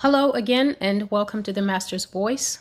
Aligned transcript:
Hello 0.00 0.30
again, 0.30 0.76
and 0.80 1.10
welcome 1.10 1.42
to 1.42 1.52
the 1.52 1.60
Master's 1.60 2.06
Voice. 2.06 2.60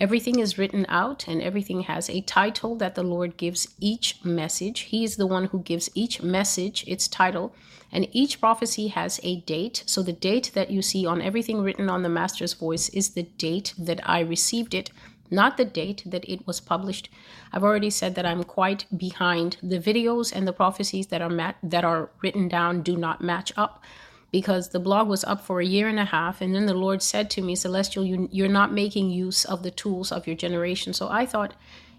Everything 0.00 0.38
is 0.38 0.58
written 0.58 0.86
out 0.88 1.26
and 1.26 1.42
everything 1.42 1.82
has 1.82 2.08
a 2.08 2.20
title 2.20 2.76
that 2.76 2.94
the 2.94 3.02
Lord 3.02 3.36
gives 3.36 3.74
each 3.80 4.24
message. 4.24 4.80
He 4.80 5.02
is 5.02 5.16
the 5.16 5.26
one 5.26 5.46
who 5.46 5.60
gives 5.60 5.90
each 5.94 6.22
message 6.22 6.84
its 6.86 7.08
title. 7.08 7.52
And 7.90 8.06
each 8.12 8.38
prophecy 8.38 8.88
has 8.88 9.18
a 9.22 9.40
date. 9.40 9.82
So 9.86 10.02
the 10.02 10.12
date 10.12 10.52
that 10.54 10.70
you 10.70 10.82
see 10.82 11.04
on 11.04 11.22
everything 11.22 11.62
written 11.62 11.88
on 11.88 12.02
the 12.02 12.08
Master's 12.08 12.52
Voice 12.52 12.88
is 12.90 13.10
the 13.10 13.24
date 13.24 13.74
that 13.76 14.00
I 14.08 14.20
received 14.20 14.74
it 14.74 14.90
not 15.30 15.56
the 15.56 15.64
date 15.64 16.02
that 16.06 16.28
it 16.28 16.46
was 16.46 16.60
published. 16.60 17.08
I've 17.52 17.64
already 17.64 17.90
said 17.90 18.14
that 18.14 18.26
I'm 18.26 18.44
quite 18.44 18.86
behind. 18.96 19.56
The 19.62 19.78
videos 19.78 20.32
and 20.34 20.46
the 20.46 20.52
prophecies 20.52 21.08
that 21.08 21.22
are 21.22 21.30
mat- 21.30 21.56
that 21.62 21.84
are 21.84 22.10
written 22.22 22.48
down 22.48 22.82
do 22.82 22.96
not 22.96 23.20
match 23.20 23.52
up 23.56 23.82
because 24.30 24.70
the 24.70 24.80
blog 24.80 25.08
was 25.08 25.24
up 25.24 25.40
for 25.40 25.60
a 25.60 25.66
year 25.66 25.88
and 25.88 25.98
a 25.98 26.04
half 26.04 26.40
and 26.40 26.54
then 26.54 26.66
the 26.66 26.74
Lord 26.74 27.02
said 27.02 27.30
to 27.30 27.42
me, 27.42 27.54
"Celestial, 27.54 28.04
you, 28.04 28.28
you're 28.30 28.48
not 28.48 28.72
making 28.72 29.10
use 29.10 29.44
of 29.44 29.62
the 29.62 29.70
tools 29.70 30.12
of 30.12 30.26
your 30.26 30.36
generation." 30.36 30.92
So 30.92 31.08
I 31.08 31.24
thought, 31.26 31.54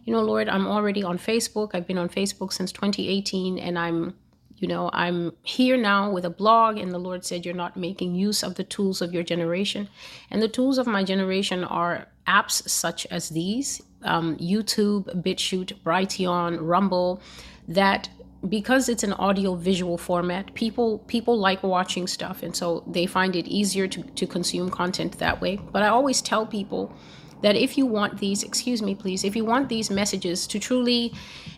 you 0.05 0.13
know, 0.13 0.21
Lord, 0.21 0.47
I'm 0.49 0.67
already 0.67 1.03
on 1.03 1.17
Facebook. 1.17 1.71
I've 1.73 1.87
been 1.87 1.97
on 1.97 2.09
Facebook 2.09 2.53
since 2.53 2.71
2018 2.71 3.59
and 3.59 3.77
I'm 3.77 4.15
you 4.61 4.67
know, 4.67 4.89
I'm 4.93 5.33
here 5.43 5.77
now 5.77 6.11
with 6.11 6.25
a 6.25 6.29
blog, 6.29 6.77
and 6.77 6.91
the 6.91 6.99
Lord 6.99 7.25
said, 7.25 7.45
You're 7.45 7.55
not 7.55 7.77
making 7.77 8.15
use 8.15 8.43
of 8.43 8.55
the 8.55 8.63
tools 8.63 9.01
of 9.01 9.13
your 9.13 9.23
generation. 9.23 9.89
And 10.31 10.41
the 10.41 10.47
tools 10.47 10.77
of 10.77 10.87
my 10.87 11.03
generation 11.03 11.63
are 11.63 12.07
apps 12.27 12.67
such 12.69 13.05
as 13.07 13.29
these 13.29 13.81
um, 14.03 14.37
YouTube, 14.37 15.23
BitChute, 15.23 15.81
Brighteon, 15.83 16.59
Rumble, 16.61 17.21
that 17.67 18.09
because 18.47 18.87
it's 18.87 19.03
an 19.03 19.13
audio 19.13 19.55
visual 19.55 19.97
format 19.97 20.53
people 20.53 20.99
people 20.99 21.37
like 21.37 21.61
watching 21.61 22.07
stuff 22.07 22.41
and 22.41 22.55
so 22.55 22.85
they 22.87 23.05
find 23.05 23.35
it 23.35 23.45
easier 23.47 23.85
to, 23.85 24.01
to 24.01 24.25
consume 24.25 24.69
content 24.69 25.17
that 25.17 25.41
way 25.41 25.57
but 25.73 25.83
i 25.83 25.89
always 25.89 26.21
tell 26.21 26.45
people 26.45 26.93
that 27.41 27.55
if 27.55 27.77
you 27.77 27.85
want 27.85 28.19
these, 28.19 28.43
excuse 28.43 28.81
me, 28.81 28.95
please, 28.95 29.23
if 29.23 29.35
you 29.35 29.45
want 29.45 29.69
these 29.69 29.89
messages 29.89 30.47
to 30.47 30.59
truly 30.59 31.13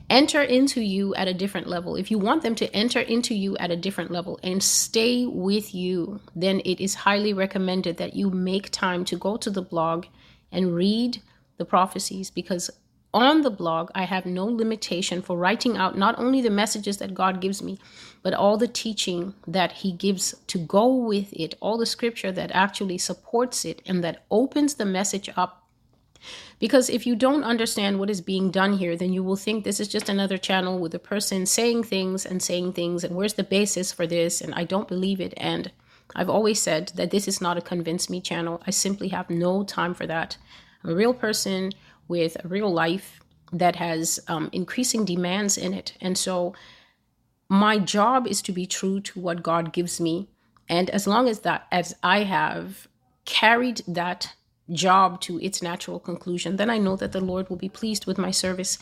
enter 0.09 0.41
into 0.41 0.81
you 0.81 1.15
at 1.15 1.27
a 1.27 1.33
different 1.33 1.67
level, 1.67 1.95
if 1.95 2.11
you 2.11 2.19
want 2.19 2.43
them 2.43 2.55
to 2.55 2.75
enter 2.75 2.99
into 2.99 3.33
you 3.33 3.57
at 3.57 3.71
a 3.71 3.75
different 3.75 4.11
level 4.11 4.39
and 4.43 4.61
stay 4.61 5.25
with 5.25 5.73
you, 5.73 6.19
then 6.35 6.61
it 6.65 6.79
is 6.79 6.93
highly 6.93 7.33
recommended 7.33 7.97
that 7.97 8.15
you 8.15 8.29
make 8.29 8.69
time 8.71 9.05
to 9.05 9.15
go 9.15 9.37
to 9.37 9.49
the 9.49 9.61
blog 9.61 10.05
and 10.51 10.75
read 10.75 11.21
the 11.57 11.65
prophecies 11.65 12.29
because 12.29 12.69
on 13.13 13.41
the 13.41 13.49
blog, 13.49 13.89
I 13.93 14.03
have 14.03 14.25
no 14.25 14.45
limitation 14.45 15.21
for 15.21 15.37
writing 15.37 15.75
out 15.75 15.97
not 15.97 16.17
only 16.17 16.41
the 16.41 16.49
messages 16.49 16.97
that 16.97 17.13
God 17.13 17.41
gives 17.41 17.61
me, 17.61 17.77
but 18.23 18.33
all 18.33 18.57
the 18.57 18.69
teaching 18.69 19.33
that 19.45 19.73
He 19.73 19.91
gives 19.91 20.33
to 20.47 20.57
go 20.57 20.87
with 20.87 21.33
it, 21.33 21.55
all 21.59 21.77
the 21.77 21.85
scripture 21.85 22.31
that 22.31 22.51
actually 22.53 22.97
supports 22.97 23.65
it 23.65 23.81
and 23.85 24.01
that 24.03 24.23
opens 24.31 24.75
the 24.75 24.85
message 24.85 25.29
up 25.35 25.60
because 26.59 26.89
if 26.89 27.05
you 27.05 27.15
don't 27.15 27.43
understand 27.43 27.99
what 27.99 28.09
is 28.09 28.21
being 28.21 28.51
done 28.51 28.73
here, 28.73 28.95
then 28.95 29.13
you 29.13 29.23
will 29.23 29.35
think 29.35 29.63
this 29.63 29.79
is 29.79 29.87
just 29.87 30.09
another 30.09 30.37
channel 30.37 30.79
with 30.79 30.93
a 30.93 30.99
person 30.99 31.45
saying 31.45 31.83
things 31.83 32.25
and 32.25 32.41
saying 32.41 32.73
things, 32.73 33.03
and 33.03 33.15
where's 33.15 33.33
the 33.33 33.43
basis 33.43 33.91
for 33.91 34.05
this? 34.05 34.41
And 34.41 34.53
I 34.53 34.63
don't 34.63 34.87
believe 34.87 35.19
it. 35.19 35.33
And 35.37 35.71
I've 36.15 36.29
always 36.29 36.61
said 36.61 36.91
that 36.95 37.11
this 37.11 37.27
is 37.27 37.41
not 37.41 37.57
a 37.57 37.61
convince 37.61 38.09
me 38.09 38.21
channel. 38.21 38.61
I 38.67 38.71
simply 38.71 39.09
have 39.09 39.29
no 39.29 39.63
time 39.63 39.93
for 39.93 40.05
that. 40.07 40.37
I'm 40.83 40.91
a 40.91 40.95
real 40.95 41.13
person 41.13 41.71
with 42.07 42.37
a 42.43 42.47
real 42.47 42.71
life 42.71 43.21
that 43.53 43.75
has 43.77 44.19
um, 44.27 44.49
increasing 44.51 45.05
demands 45.05 45.57
in 45.57 45.73
it. 45.73 45.97
And 46.01 46.17
so 46.17 46.53
my 47.49 47.77
job 47.77 48.27
is 48.27 48.41
to 48.43 48.51
be 48.51 48.65
true 48.65 49.01
to 49.01 49.19
what 49.19 49.43
God 49.43 49.73
gives 49.73 49.99
me. 49.99 50.29
And 50.69 50.89
as 50.89 51.05
long 51.05 51.27
as 51.27 51.39
that, 51.39 51.67
as 51.71 51.93
I 52.01 52.23
have 52.23 52.87
carried 53.25 53.81
that 53.87 54.33
job 54.73 55.19
to 55.21 55.39
its 55.41 55.61
natural 55.61 55.99
conclusion, 55.99 56.55
then 56.55 56.69
I 56.69 56.77
know 56.77 56.95
that 56.95 57.11
the 57.11 57.21
Lord 57.21 57.49
will 57.49 57.57
be 57.57 57.69
pleased 57.69 58.05
with 58.05 58.17
my 58.17 58.31
service. 58.31 58.77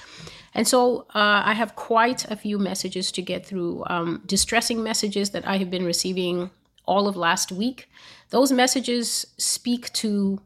And 0.53 0.67
so 0.67 1.05
uh, 1.15 1.43
I 1.45 1.53
have 1.53 1.75
quite 1.75 2.29
a 2.29 2.35
few 2.35 2.57
messages 2.57 3.11
to 3.13 3.21
get 3.21 3.45
through, 3.45 3.83
um, 3.87 4.21
distressing 4.25 4.83
messages 4.83 5.31
that 5.31 5.47
I 5.47 5.57
have 5.57 5.69
been 5.69 5.85
receiving 5.85 6.51
all 6.85 7.07
of 7.07 7.15
last 7.15 7.51
week. 7.51 7.89
Those 8.29 8.51
messages 8.51 9.27
speak 9.37 9.91
to 9.93 10.41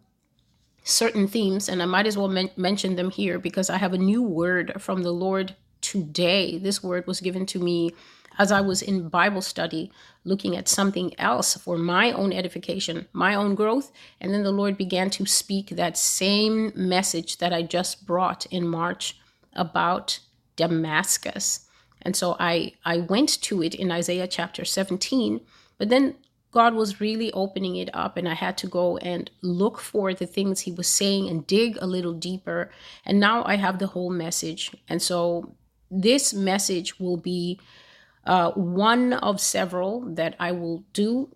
certain 0.84 1.28
themes, 1.28 1.70
and 1.70 1.82
I 1.82 1.86
might 1.86 2.08
as 2.08 2.18
well 2.18 2.28
men- 2.28 2.52
mention 2.58 2.96
them 2.96 3.10
here 3.10 3.40
because 3.40 3.70
I 3.70 3.78
have 3.78 3.94
a 3.94 3.98
new 3.98 4.22
word 4.22 4.82
from 4.82 5.04
the 5.04 5.14
Lord 5.14 5.56
today. 5.82 6.58
This 6.58 6.84
word 6.84 7.08
was 7.08 7.22
given 7.22 7.46
to 7.48 7.60
me 7.60 7.92
as 8.38 8.52
I 8.52 8.62
was 8.62 8.82
in 8.82 9.10
Bible 9.10 9.42
study, 9.42 9.92
looking 10.24 10.56
at 10.56 10.68
something 10.68 11.18
else 11.20 11.56
for 11.56 11.78
my 11.78 12.12
own 12.12 12.34
edification, 12.34 13.08
my 13.14 13.36
own 13.36 13.56
growth. 13.56 13.92
And 14.20 14.34
then 14.34 14.44
the 14.44 14.52
Lord 14.52 14.78
began 14.78 15.10
to 15.12 15.26
speak 15.26 15.70
that 15.70 15.98
same 15.98 16.72
message 16.76 17.38
that 17.38 17.54
I 17.54 17.62
just 17.62 18.06
brought 18.06 18.46
in 18.48 18.68
March 18.68 19.18
about 19.54 20.20
Damascus. 20.56 21.68
And 22.02 22.16
so 22.16 22.36
I, 22.40 22.74
I 22.86 22.98
went 22.98 23.42
to 23.44 23.64
it 23.64 23.76
in 23.76 23.92
Isaiah 23.92 24.28
chapter 24.28 24.66
17, 24.66 25.42
but 25.78 25.90
then 25.90 26.16
God 26.54 26.76
was 26.76 27.02
really 27.02 27.32
opening 27.32 27.78
it 27.78 27.90
up, 27.94 28.16
and 28.16 28.30
I 28.30 28.36
had 28.36 28.60
to 28.60 28.68
go 28.68 28.98
and 28.98 29.30
look 29.42 29.80
for 29.80 30.14
the 30.14 30.28
things 30.28 30.62
He 30.62 30.72
was 30.72 30.88
saying 30.88 31.28
and 31.28 31.48
dig 31.48 31.78
a 31.82 31.88
little 31.88 32.14
deeper. 32.14 32.70
And 33.06 33.20
now 33.20 33.44
I 33.46 33.56
have 33.56 33.80
the 33.80 33.88
whole 33.88 34.12
message. 34.12 34.72
And 34.88 35.02
so 35.02 35.56
this 35.90 36.32
message 36.32 37.00
will 37.00 37.18
be 37.18 37.60
uh, 38.26 38.52
one 38.52 39.14
of 39.14 39.40
several 39.40 40.02
that 40.16 40.36
I 40.40 40.52
will 40.52 40.84
do. 40.94 41.36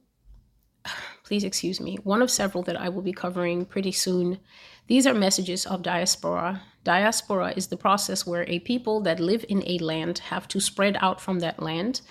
Please 1.24 1.44
excuse 1.44 1.81
me. 1.81 1.98
One 2.03 2.22
of 2.22 2.31
several 2.31 2.64
that 2.64 2.80
I 2.80 2.90
will 2.90 3.02
be 3.02 3.14
covering 3.14 3.66
pretty 3.66 3.92
soon. 3.92 4.40
These 4.88 5.06
are 5.06 5.14
messages 5.14 5.66
of 5.66 5.81
diaspora. 5.81 6.64
Diaspora 6.86 7.53
is 7.58 7.68
the 7.68 7.75
process 7.75 8.25
where 8.25 8.46
a 8.48 8.59
people 8.59 9.02
that 9.02 9.20
live 9.20 9.44
in 9.50 9.62
a 9.68 9.78
land 9.80 10.20
have 10.20 10.48
to 10.48 10.62
spread 10.62 10.98
out 11.02 11.20
from 11.20 11.40
that 11.40 11.62
land 11.62 12.02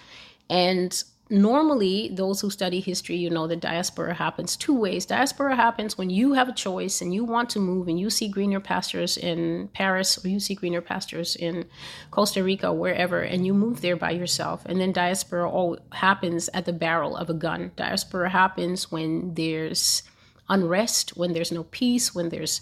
and 0.50 1.02
normally 1.28 2.10
those 2.12 2.40
who 2.40 2.50
study 2.50 2.80
history 2.80 3.16
you 3.16 3.28
know 3.28 3.46
that 3.46 3.60
diaspora 3.60 4.14
happens 4.14 4.56
two 4.56 4.78
ways. 4.78 5.06
Diaspora 5.06 5.56
happens 5.56 5.98
when 5.98 6.10
you 6.10 6.34
have 6.34 6.48
a 6.48 6.52
choice 6.52 7.00
and 7.00 7.12
you 7.12 7.24
want 7.24 7.50
to 7.50 7.58
move 7.58 7.88
and 7.88 7.98
you 7.98 8.10
see 8.10 8.28
greener 8.28 8.60
pastures 8.60 9.16
in 9.16 9.68
paris 9.74 10.24
or 10.24 10.28
you 10.28 10.38
see 10.38 10.54
greener 10.54 10.80
pastures 10.80 11.34
in 11.36 11.64
costa 12.10 12.42
rica 12.42 12.72
wherever 12.72 13.20
and 13.20 13.46
you 13.46 13.54
move 13.54 13.80
there 13.80 13.96
by 13.96 14.10
yourself. 14.10 14.64
And 14.66 14.80
then 14.80 14.92
diaspora 14.92 15.50
all 15.50 15.78
happens 15.92 16.48
at 16.54 16.64
the 16.64 16.72
barrel 16.72 17.16
of 17.16 17.28
a 17.28 17.34
gun. 17.34 17.72
Diaspora 17.76 18.30
happens 18.30 18.90
when 18.92 19.34
there's 19.34 20.02
unrest 20.48 21.16
when 21.16 21.32
there's 21.32 21.50
no 21.50 21.64
peace 21.64 22.14
when 22.14 22.28
there's 22.28 22.60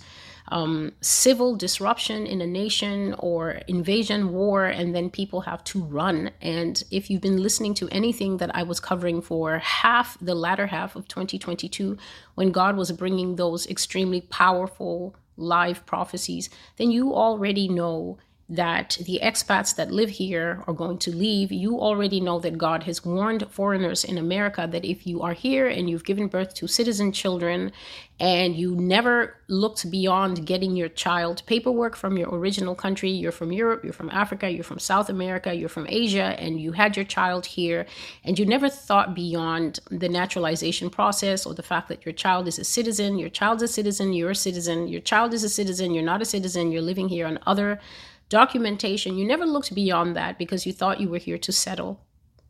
um, 0.48 0.92
civil 1.00 1.56
disruption 1.56 2.26
in 2.26 2.40
a 2.40 2.46
nation 2.46 3.14
or 3.18 3.62
invasion, 3.66 4.32
war, 4.32 4.66
and 4.66 4.94
then 4.94 5.10
people 5.10 5.42
have 5.42 5.64
to 5.64 5.82
run. 5.82 6.30
And 6.40 6.82
if 6.90 7.10
you've 7.10 7.22
been 7.22 7.42
listening 7.42 7.74
to 7.74 7.88
anything 7.88 8.36
that 8.38 8.54
I 8.54 8.62
was 8.62 8.80
covering 8.80 9.22
for 9.22 9.58
half 9.58 10.18
the 10.20 10.34
latter 10.34 10.66
half 10.66 10.96
of 10.96 11.08
2022, 11.08 11.96
when 12.34 12.52
God 12.52 12.76
was 12.76 12.92
bringing 12.92 13.36
those 13.36 13.66
extremely 13.66 14.20
powerful 14.20 15.14
live 15.36 15.84
prophecies, 15.86 16.50
then 16.76 16.90
you 16.90 17.14
already 17.14 17.68
know 17.68 18.18
that 18.48 18.98
the 19.00 19.20
expats 19.22 19.74
that 19.76 19.90
live 19.90 20.10
here 20.10 20.62
are 20.66 20.74
going 20.74 20.98
to 20.98 21.10
leave, 21.10 21.50
you 21.50 21.80
already 21.80 22.20
know 22.20 22.38
that 22.40 22.58
God 22.58 22.82
has 22.82 23.04
warned 23.04 23.46
foreigners 23.50 24.04
in 24.04 24.18
America 24.18 24.68
that 24.70 24.84
if 24.84 25.06
you 25.06 25.22
are 25.22 25.32
here 25.32 25.66
and 25.66 25.88
you've 25.88 26.04
given 26.04 26.28
birth 26.28 26.52
to 26.54 26.66
citizen 26.66 27.10
children 27.10 27.72
and 28.20 28.54
you 28.54 28.76
never 28.76 29.36
looked 29.48 29.90
beyond 29.90 30.46
getting 30.46 30.76
your 30.76 30.90
child 30.90 31.42
paperwork 31.46 31.96
from 31.96 32.18
your 32.18 32.28
original 32.28 32.74
country, 32.74 33.10
you're 33.10 33.32
from 33.32 33.50
Europe, 33.50 33.82
you're 33.82 33.94
from 33.94 34.10
Africa, 34.10 34.50
you're 34.50 34.62
from 34.62 34.78
South 34.78 35.08
America, 35.08 35.54
you're 35.54 35.68
from 35.68 35.86
Asia, 35.88 36.36
and 36.38 36.60
you 36.60 36.72
had 36.72 36.96
your 36.96 37.04
child 37.04 37.46
here, 37.46 37.86
and 38.24 38.38
you 38.38 38.44
never 38.44 38.68
thought 38.68 39.14
beyond 39.14 39.80
the 39.90 40.08
naturalization 40.08 40.90
process 40.90 41.46
or 41.46 41.54
the 41.54 41.62
fact 41.62 41.88
that 41.88 42.04
your 42.04 42.12
child 42.12 42.46
is 42.46 42.58
a 42.58 42.64
citizen, 42.64 43.18
your 43.18 43.30
child's 43.30 43.62
a 43.62 43.68
citizen, 43.68 44.12
you're 44.12 44.30
a 44.30 44.36
citizen, 44.36 44.86
your 44.86 45.00
child 45.00 45.32
is 45.32 45.42
a 45.42 45.48
citizen, 45.48 45.94
you're 45.94 46.04
not 46.04 46.22
a 46.22 46.26
citizen, 46.26 46.70
you're 46.70 46.82
living 46.82 47.08
here 47.08 47.26
on 47.26 47.38
other 47.46 47.80
documentation, 48.28 49.16
you 49.16 49.24
never 49.26 49.46
looked 49.46 49.74
beyond 49.74 50.16
that 50.16 50.38
because 50.38 50.66
you 50.66 50.72
thought 50.72 51.00
you 51.00 51.08
were 51.08 51.18
here 51.18 51.38
to 51.38 51.52
settle. 51.52 52.00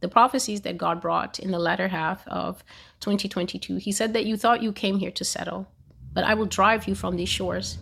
the 0.00 0.08
prophecies 0.08 0.60
that 0.60 0.76
God 0.76 1.00
brought 1.00 1.38
in 1.38 1.50
the 1.50 1.58
latter 1.58 1.88
half 1.88 2.28
of 2.28 2.62
2022. 3.00 3.76
He 3.76 3.90
said 3.90 4.12
that 4.12 4.26
you 4.26 4.36
thought 4.36 4.62
you 4.62 4.70
came 4.70 4.98
here 4.98 5.10
to 5.12 5.24
settle, 5.24 5.66
but 6.12 6.24
I 6.24 6.34
will 6.34 6.44
drive 6.44 6.86
you 6.86 6.94
from 6.94 7.16
these 7.16 7.30
shores. 7.30 7.78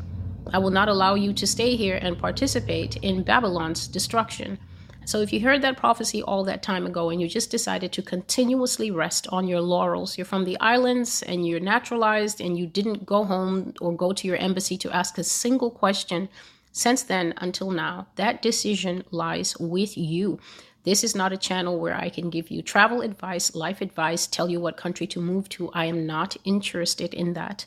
I 0.53 0.59
will 0.59 0.71
not 0.71 0.89
allow 0.89 1.15
you 1.15 1.33
to 1.33 1.47
stay 1.47 1.75
here 1.75 1.99
and 2.01 2.17
participate 2.17 2.97
in 2.99 3.25
Babylon's 3.25 3.89
destruction. 3.89 4.59
So, 5.05 5.21
if 5.21 5.33
you 5.33 5.41
heard 5.41 5.63
that 5.63 5.77
prophecy 5.77 6.23
all 6.23 6.45
that 6.45 6.63
time 6.63 6.87
ago 6.87 7.11
and 7.11 7.21
you 7.21 7.27
just 7.27 7.51
decided 7.51 7.91
to 7.93 8.03
continuously 8.03 8.93
rest 8.93 9.27
on 9.31 9.49
your 9.49 9.61
laurels, 9.61 10.17
you're 10.17 10.25
from 10.25 10.45
the 10.45 10.61
islands 10.61 11.23
and 11.23 11.45
you're 11.45 11.59
naturalized 11.59 12.41
and 12.41 12.57
you 12.57 12.67
didn't 12.67 13.05
go 13.05 13.25
home 13.25 13.75
or 13.81 13.97
go 13.97 14.13
to 14.13 14.29
your 14.29 14.37
embassy 14.37 14.79
to 14.79 14.95
ask 14.95 15.19
a 15.19 15.25
single 15.25 15.71
question 15.71 16.29
since 16.73 17.03
then 17.03 17.35
until 17.37 17.71
now, 17.71 18.09
that 18.17 18.43
decision 18.43 19.05
lies 19.11 19.57
with 19.59 19.97
you. 19.97 20.41
This 20.85 21.05
is 21.05 21.15
not 21.15 21.33
a 21.33 21.37
channel 21.37 21.79
where 21.79 21.95
I 21.95 22.09
can 22.09 22.29
give 22.31 22.51
you 22.51 22.63
travel 22.63 23.03
advice, 23.03 23.55
life 23.55 23.81
advice, 23.81 24.27
tell 24.27 24.49
you 24.49 24.59
what 24.59 24.77
country 24.77 25.07
to 25.09 25.21
move 25.21 25.49
to. 25.51 25.71
I 25.73 25.85
am 25.85 26.07
not 26.07 26.37
interested 26.45 27.15
in 27.15 27.35
that. 27.35 27.67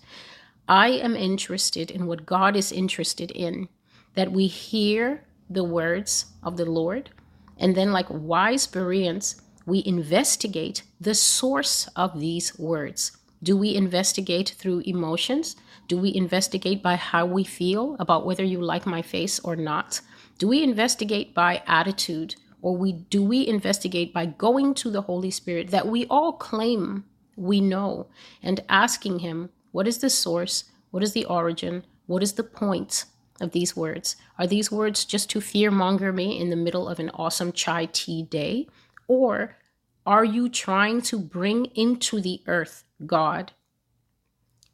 I 0.68 0.90
am 0.90 1.16
interested 1.16 1.92
in 1.92 2.08
what 2.08 2.26
God 2.26 2.56
is 2.56 2.72
interested 2.72 3.32
in 3.32 3.70
that 4.16 4.32
we 4.32 4.48
hear 4.48 5.24
the 5.50 5.64
words 5.64 6.26
of 6.42 6.58
the 6.58 6.66
Lord, 6.66 7.12
and 7.58 7.76
then, 7.76 7.92
like 7.92 8.08
wise 8.10 8.66
Bereans, 8.66 9.42
we 9.66 9.84
investigate 9.86 10.84
the 11.00 11.14
source 11.14 11.88
of 11.96 12.20
these 12.20 12.58
words. 12.58 13.18
Do 13.46 13.56
we 13.56 13.76
investigate 13.76 14.56
through 14.58 14.80
emotions? 14.86 15.56
Do 15.88 15.98
we 15.98 16.14
investigate 16.14 16.82
by 16.82 16.96
how 16.96 17.26
we 17.26 17.44
feel 17.44 17.96
about 18.00 18.26
whether 18.26 18.44
you 18.44 18.60
like 18.60 18.86
my 18.86 19.02
face 19.02 19.40
or 19.40 19.56
not? 19.56 20.02
Do 20.40 20.48
we 20.48 20.64
investigate 20.64 21.34
by 21.34 21.62
attitude? 21.68 22.36
or 22.66 22.76
we 22.76 22.92
do 22.92 23.22
we 23.22 23.46
investigate 23.46 24.12
by 24.12 24.26
going 24.26 24.74
to 24.74 24.90
the 24.90 25.04
Holy 25.04 25.30
Spirit 25.30 25.70
that 25.70 25.88
we 25.88 26.08
all 26.08 26.34
claim 26.34 27.06
we 27.36 27.62
know 27.62 28.08
and 28.42 28.64
asking 28.68 29.20
him 29.20 29.52
what 29.72 29.88
is 29.88 30.00
the 30.00 30.10
source, 30.10 30.64
what 30.90 31.04
is 31.04 31.12
the 31.12 31.26
origin, 31.26 31.86
what 32.08 32.24
is 32.24 32.34
the 32.34 32.44
point 32.44 33.06
of 33.40 33.52
these 33.52 33.76
words? 33.76 34.16
Are 34.40 34.48
these 34.48 34.72
words 34.72 35.06
just 35.06 35.30
to 35.30 35.40
fearmonger 35.42 36.12
me 36.12 36.40
in 36.42 36.50
the 36.50 36.56
middle 36.56 36.90
of 36.90 37.00
an 37.00 37.12
awesome 37.12 37.52
chai 37.52 37.86
tea 37.86 38.24
day? 38.24 38.68
Or 39.08 39.58
are 40.06 40.24
you 40.24 40.50
trying 40.50 41.02
to 41.02 41.18
bring 41.18 41.66
into 41.74 42.22
the 42.22 42.42
earth 42.46 42.84
God? 43.06 43.54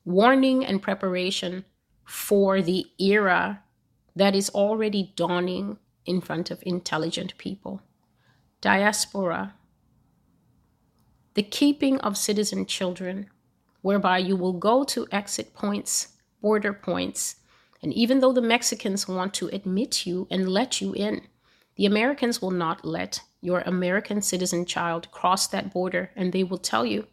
Warning 0.03 0.65
and 0.65 0.81
preparation 0.81 1.63
for 2.05 2.61
the 2.61 2.85
era 2.99 3.63
that 4.15 4.35
is 4.35 4.49
already 4.49 5.13
dawning 5.15 5.77
in 6.05 6.19
front 6.19 6.51
of 6.51 6.61
intelligent 6.65 7.37
people. 7.37 7.81
Diaspora. 8.59 9.53
The 11.35 11.43
keeping 11.43 11.97
of 11.99 12.17
citizen 12.17 12.65
children, 12.65 13.29
whereby 13.81 14.17
you 14.17 14.35
will 14.35 14.53
go 14.53 14.83
to 14.83 15.07
exit 15.11 15.53
points, 15.53 16.09
border 16.41 16.73
points, 16.73 17.37
and 17.81 17.93
even 17.93 18.19
though 18.19 18.33
the 18.33 18.41
Mexicans 18.41 19.07
want 19.07 19.33
to 19.35 19.47
admit 19.47 20.05
you 20.05 20.27
and 20.29 20.49
let 20.49 20.81
you 20.81 20.93
in, 20.93 21.21
the 21.77 21.85
Americans 21.85 22.41
will 22.41 22.51
not 22.51 22.83
let 22.83 23.21
your 23.41 23.61
American 23.61 24.21
citizen 24.21 24.65
child 24.65 25.11
cross 25.11 25.47
that 25.47 25.73
border, 25.73 26.11
and 26.15 26.31
they 26.31 26.43
will 26.43 26.57
tell 26.57 26.85
you 26.85 27.07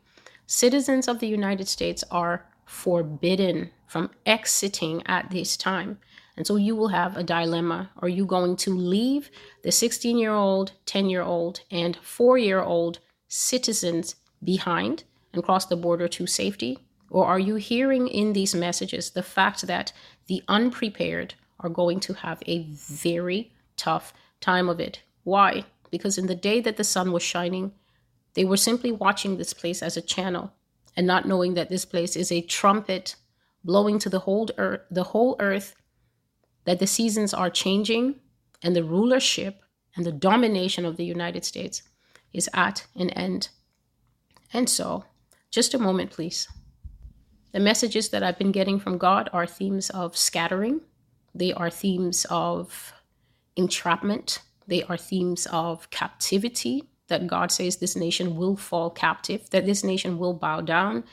citizens 0.47 1.09
of 1.09 1.19
the 1.19 1.27
United 1.27 1.69
States 1.69 2.05
are 2.11 2.47
forbidden 2.65 3.71
from 3.87 4.11
exiting 4.27 5.03
at 5.07 5.31
this 5.31 5.57
time. 5.57 5.99
And 6.37 6.47
so 6.47 6.57
you 6.57 6.77
will 6.77 6.89
have 6.89 7.17
a 7.17 7.25
dilemma. 7.25 7.91
Are 7.99 8.09
you 8.09 8.25
going 8.25 8.57
to 8.59 8.71
leave 8.71 9.31
the 9.65 9.73
16 9.73 10.19
year 10.19 10.33
old, 10.33 10.73
10 10.87 11.11
year 11.11 11.23
old, 11.23 11.63
and 11.71 11.97
4 11.97 12.39
year 12.39 12.63
old 12.63 13.01
citizens 13.27 14.15
behind 14.45 15.05
and 15.33 15.43
cross 15.43 15.67
the 15.67 15.77
border 15.77 16.07
to 16.09 16.27
safety? 16.27 16.79
Or 17.11 17.27
are 17.27 17.41
you 17.41 17.57
hearing 17.57 18.07
in 18.07 18.35
these 18.35 18.55
messages 18.55 19.11
the 19.11 19.23
fact 19.23 19.67
that 19.67 19.93
the 20.27 20.43
unprepared 20.47 21.35
are 21.59 21.71
going 21.71 22.01
to 22.01 22.13
have 22.13 22.43
a 22.47 22.67
very 22.71 23.53
tough 23.77 24.13
time 24.41 24.69
of 24.69 24.79
it? 24.79 25.01
Why? 25.25 25.65
Because 25.91 26.19
in 26.19 26.27
the 26.27 26.35
day 26.35 26.61
that 26.61 26.77
the 26.77 26.85
sun 26.85 27.13
was 27.13 27.23
shining, 27.23 27.73
they 28.35 28.45
were 28.45 28.57
simply 28.57 28.93
watching 28.93 29.37
this 29.37 29.53
place 29.53 29.83
as 29.83 29.97
a 29.97 30.03
channel 30.03 30.53
and 30.97 31.07
not 31.07 31.27
knowing 31.27 31.55
that 31.55 31.69
this 31.69 31.85
place 31.85 32.17
is 32.17 32.31
a 32.31 32.43
trumpet 32.43 33.17
blowing 33.65 33.99
to 33.99 34.09
the 34.09 34.21
whole 34.21 34.49
earth, 34.59 34.83
the 34.91 35.05
whole 35.05 35.37
earth 35.41 35.75
that 36.65 36.79
the 36.79 36.87
seasons 36.87 37.33
are 37.33 37.51
changing 37.51 38.17
and 38.63 38.75
the 38.75 38.85
rulership 38.85 39.63
and 39.97 40.05
the 40.05 40.13
domination 40.13 40.85
of 40.85 40.97
the 40.97 41.05
United 41.05 41.45
States 41.45 41.83
is 42.33 42.49
at 42.53 42.87
an 42.95 43.11
end. 43.11 43.49
And 44.53 44.69
so, 44.69 45.05
just 45.51 45.75
a 45.75 45.79
moment, 45.79 46.11
please. 46.11 46.49
The 47.53 47.61
messages 47.61 48.11
that 48.11 48.23
I've 48.23 48.39
been 48.39 48.53
getting 48.53 48.79
from 48.79 48.99
God 48.99 49.31
are 49.33 49.47
themes 49.47 49.91
of 49.91 50.17
scattering, 50.17 50.83
they 51.35 51.53
are 51.53 51.71
themes 51.71 52.27
of 52.31 52.93
entrapment, 53.57 54.41
they 54.69 54.85
are 54.85 54.97
themes 54.97 55.49
of 55.51 55.91
captivity. 55.91 56.85
That 57.09 57.27
God 57.27 57.51
says 57.51 57.77
this 57.77 57.97
nation 57.97 58.37
will 58.37 58.55
fall 58.55 58.91
captive, 58.91 59.49
that 59.49 59.65
this 59.65 59.83
nation 59.83 60.19
will 60.19 60.35
bow 60.35 60.61
down 60.61 61.05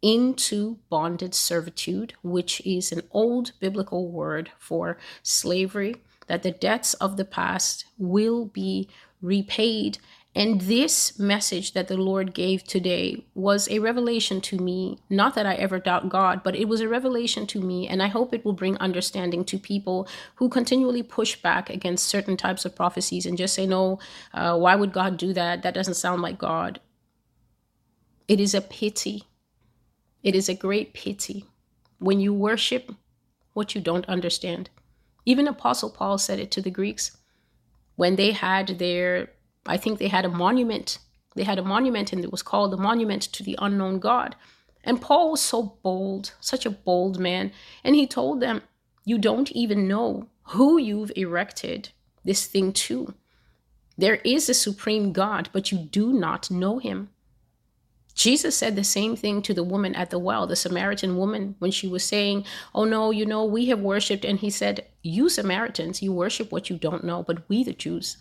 into 0.00 0.78
bonded 0.88 1.34
servitude, 1.34 2.14
which 2.22 2.60
is 2.66 2.90
an 2.90 3.02
old 3.10 3.52
biblical 3.60 4.10
word 4.10 4.50
for 4.58 4.96
slavery, 5.22 5.96
that 6.26 6.42
the 6.42 6.50
debts 6.50 6.94
of 6.94 7.18
the 7.18 7.26
past 7.26 7.84
will 7.98 8.46
be 8.46 8.88
repaid. 9.20 9.98
And 10.34 10.62
this 10.62 11.18
message 11.18 11.74
that 11.74 11.88
the 11.88 11.96
Lord 11.96 12.34
gave 12.34 12.64
today 12.64 13.26
was 13.34 13.68
a 13.68 13.80
revelation 13.80 14.40
to 14.42 14.58
me. 14.58 14.98
Not 15.10 15.34
that 15.34 15.46
I 15.46 15.54
ever 15.54 15.78
doubt 15.78 16.08
God, 16.08 16.42
but 16.42 16.56
it 16.56 16.68
was 16.68 16.80
a 16.80 16.88
revelation 16.88 17.46
to 17.48 17.60
me. 17.60 17.88
And 17.88 18.02
I 18.02 18.08
hope 18.08 18.32
it 18.32 18.44
will 18.44 18.54
bring 18.54 18.78
understanding 18.78 19.44
to 19.46 19.58
people 19.58 20.08
who 20.36 20.48
continually 20.48 21.02
push 21.02 21.36
back 21.36 21.68
against 21.70 22.08
certain 22.08 22.36
types 22.36 22.64
of 22.64 22.74
prophecies 22.74 23.26
and 23.26 23.38
just 23.38 23.54
say, 23.54 23.66
no, 23.66 23.98
uh, 24.32 24.56
why 24.58 24.74
would 24.74 24.92
God 24.92 25.18
do 25.18 25.34
that? 25.34 25.62
That 25.62 25.74
doesn't 25.74 25.94
sound 25.94 26.22
like 26.22 26.38
God. 26.38 26.80
It 28.26 28.40
is 28.40 28.54
a 28.54 28.62
pity 28.62 29.24
it 30.22 30.36
is 30.36 30.48
a 30.48 30.54
great 30.54 30.94
pity 30.94 31.46
when 31.98 32.20
you 32.20 32.32
worship 32.32 32.92
what 33.54 33.74
you 33.74 33.80
don't 33.80 34.08
understand. 34.08 34.70
Even 35.24 35.48
Apostle 35.48 35.90
Paul 35.90 36.18
said 36.18 36.38
it 36.38 36.50
to 36.52 36.62
the 36.62 36.70
Greeks 36.70 37.16
when 37.96 38.16
they 38.16 38.32
had 38.32 38.78
their, 38.78 39.32
I 39.66 39.76
think 39.76 39.98
they 39.98 40.08
had 40.08 40.24
a 40.24 40.28
monument. 40.28 40.98
They 41.34 41.44
had 41.44 41.58
a 41.58 41.64
monument 41.64 42.12
and 42.12 42.24
it 42.24 42.32
was 42.32 42.42
called 42.42 42.72
the 42.72 42.76
Monument 42.76 43.22
to 43.22 43.42
the 43.42 43.58
Unknown 43.60 43.98
God. 43.98 44.36
And 44.84 45.00
Paul 45.00 45.30
was 45.30 45.40
so 45.40 45.78
bold, 45.82 46.34
such 46.40 46.66
a 46.66 46.70
bold 46.70 47.18
man. 47.18 47.52
And 47.84 47.94
he 47.94 48.06
told 48.06 48.40
them, 48.40 48.62
You 49.04 49.18
don't 49.18 49.50
even 49.52 49.88
know 49.88 50.28
who 50.48 50.78
you've 50.78 51.12
erected 51.16 51.90
this 52.24 52.46
thing 52.46 52.72
to. 52.72 53.14
There 53.96 54.16
is 54.16 54.48
a 54.48 54.54
supreme 54.54 55.12
God, 55.12 55.48
but 55.52 55.70
you 55.70 55.78
do 55.78 56.12
not 56.12 56.50
know 56.50 56.78
him. 56.78 57.10
Jesus 58.14 58.56
said 58.56 58.76
the 58.76 58.84
same 58.84 59.16
thing 59.16 59.40
to 59.42 59.54
the 59.54 59.62
woman 59.62 59.94
at 59.94 60.10
the 60.10 60.18
well, 60.18 60.46
the 60.46 60.56
Samaritan 60.56 61.16
woman, 61.16 61.54
when 61.60 61.70
she 61.70 61.88
was 61.88 62.04
saying, 62.04 62.44
Oh, 62.74 62.84
no, 62.84 63.10
you 63.10 63.24
know, 63.24 63.44
we 63.44 63.66
have 63.66 63.80
worshiped. 63.80 64.24
And 64.24 64.38
he 64.38 64.50
said, 64.50 64.86
You 65.02 65.28
Samaritans, 65.28 66.02
you 66.02 66.12
worship 66.12 66.52
what 66.52 66.68
you 66.68 66.76
don't 66.76 67.04
know, 67.04 67.22
but 67.22 67.48
we, 67.48 67.64
the 67.64 67.72
Jews, 67.72 68.18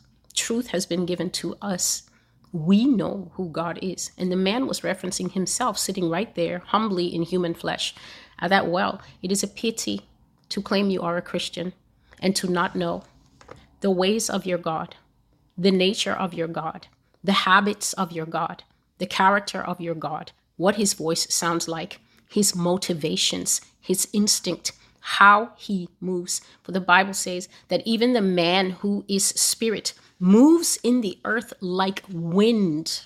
truth 0.51 0.67
has 0.67 0.85
been 0.85 1.05
given 1.05 1.29
to 1.29 1.55
us. 1.61 2.03
We 2.51 2.85
know 2.85 3.31
who 3.35 3.49
God 3.49 3.79
is. 3.81 4.11
And 4.17 4.31
the 4.31 4.35
man 4.35 4.67
was 4.67 4.81
referencing 4.81 5.31
himself 5.31 5.77
sitting 5.77 6.09
right 6.09 6.33
there, 6.35 6.59
humbly 6.65 7.07
in 7.13 7.23
human 7.23 7.53
flesh 7.53 7.95
at 8.39 8.49
that 8.49 8.67
well. 8.67 9.01
It 9.21 9.31
is 9.31 9.43
a 9.43 9.47
pity 9.47 10.01
to 10.49 10.61
claim 10.61 10.89
you 10.89 11.01
are 11.01 11.17
a 11.17 11.21
Christian 11.21 11.73
and 12.19 12.35
to 12.35 12.49
not 12.49 12.75
know 12.75 13.03
the 13.79 13.91
ways 13.91 14.29
of 14.29 14.45
your 14.45 14.57
God, 14.57 14.95
the 15.57 15.71
nature 15.71 16.13
of 16.13 16.33
your 16.33 16.47
God, 16.47 16.87
the 17.23 17.47
habits 17.47 17.93
of 17.93 18.11
your 18.11 18.25
God 18.25 18.63
the 19.01 19.07
character 19.07 19.59
of 19.59 19.81
your 19.81 19.95
God, 19.95 20.31
what 20.57 20.75
his 20.75 20.93
voice 20.93 21.25
sounds 21.33 21.67
like, 21.67 21.99
his 22.29 22.55
motivations, 22.55 23.59
his 23.79 24.07
instinct, 24.13 24.73
how 24.99 25.53
he 25.57 25.89
moves. 25.99 26.39
For 26.61 26.71
the 26.71 26.79
Bible 26.79 27.15
says 27.15 27.49
that 27.69 27.81
even 27.83 28.13
the 28.13 28.21
man 28.21 28.69
who 28.69 29.03
is 29.07 29.25
spirit 29.25 29.95
moves 30.21 30.77
in 30.83 31.01
the 31.01 31.17
earth 31.25 31.51
like 31.61 32.03
wind. 32.11 33.01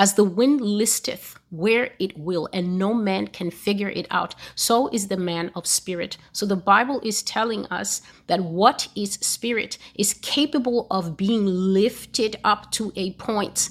As 0.00 0.14
the 0.14 0.24
wind 0.24 0.60
listeth 0.60 1.38
where 1.50 1.92
it 1.98 2.18
will, 2.18 2.48
and 2.52 2.76
no 2.76 2.92
man 2.92 3.28
can 3.28 3.50
figure 3.50 3.90
it 3.90 4.06
out, 4.10 4.34
so 4.54 4.88
is 4.88 5.08
the 5.08 5.16
man 5.16 5.52
of 5.54 5.66
spirit. 5.66 6.16
So 6.32 6.44
the 6.44 6.56
Bible 6.56 7.00
is 7.04 7.22
telling 7.22 7.66
us 7.66 8.02
that 8.26 8.42
what 8.42 8.88
is 8.96 9.12
spirit 9.14 9.78
is 9.94 10.14
capable 10.14 10.86
of 10.90 11.16
being 11.16 11.46
lifted 11.46 12.36
up 12.42 12.72
to 12.72 12.92
a 12.96 13.12
point 13.12 13.70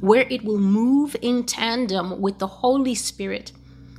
where 0.00 0.26
it 0.28 0.44
will 0.44 0.58
move 0.58 1.14
in 1.22 1.44
tandem 1.44 2.20
with 2.20 2.38
the 2.38 2.46
Holy 2.46 2.94
Spirit. 2.94 3.52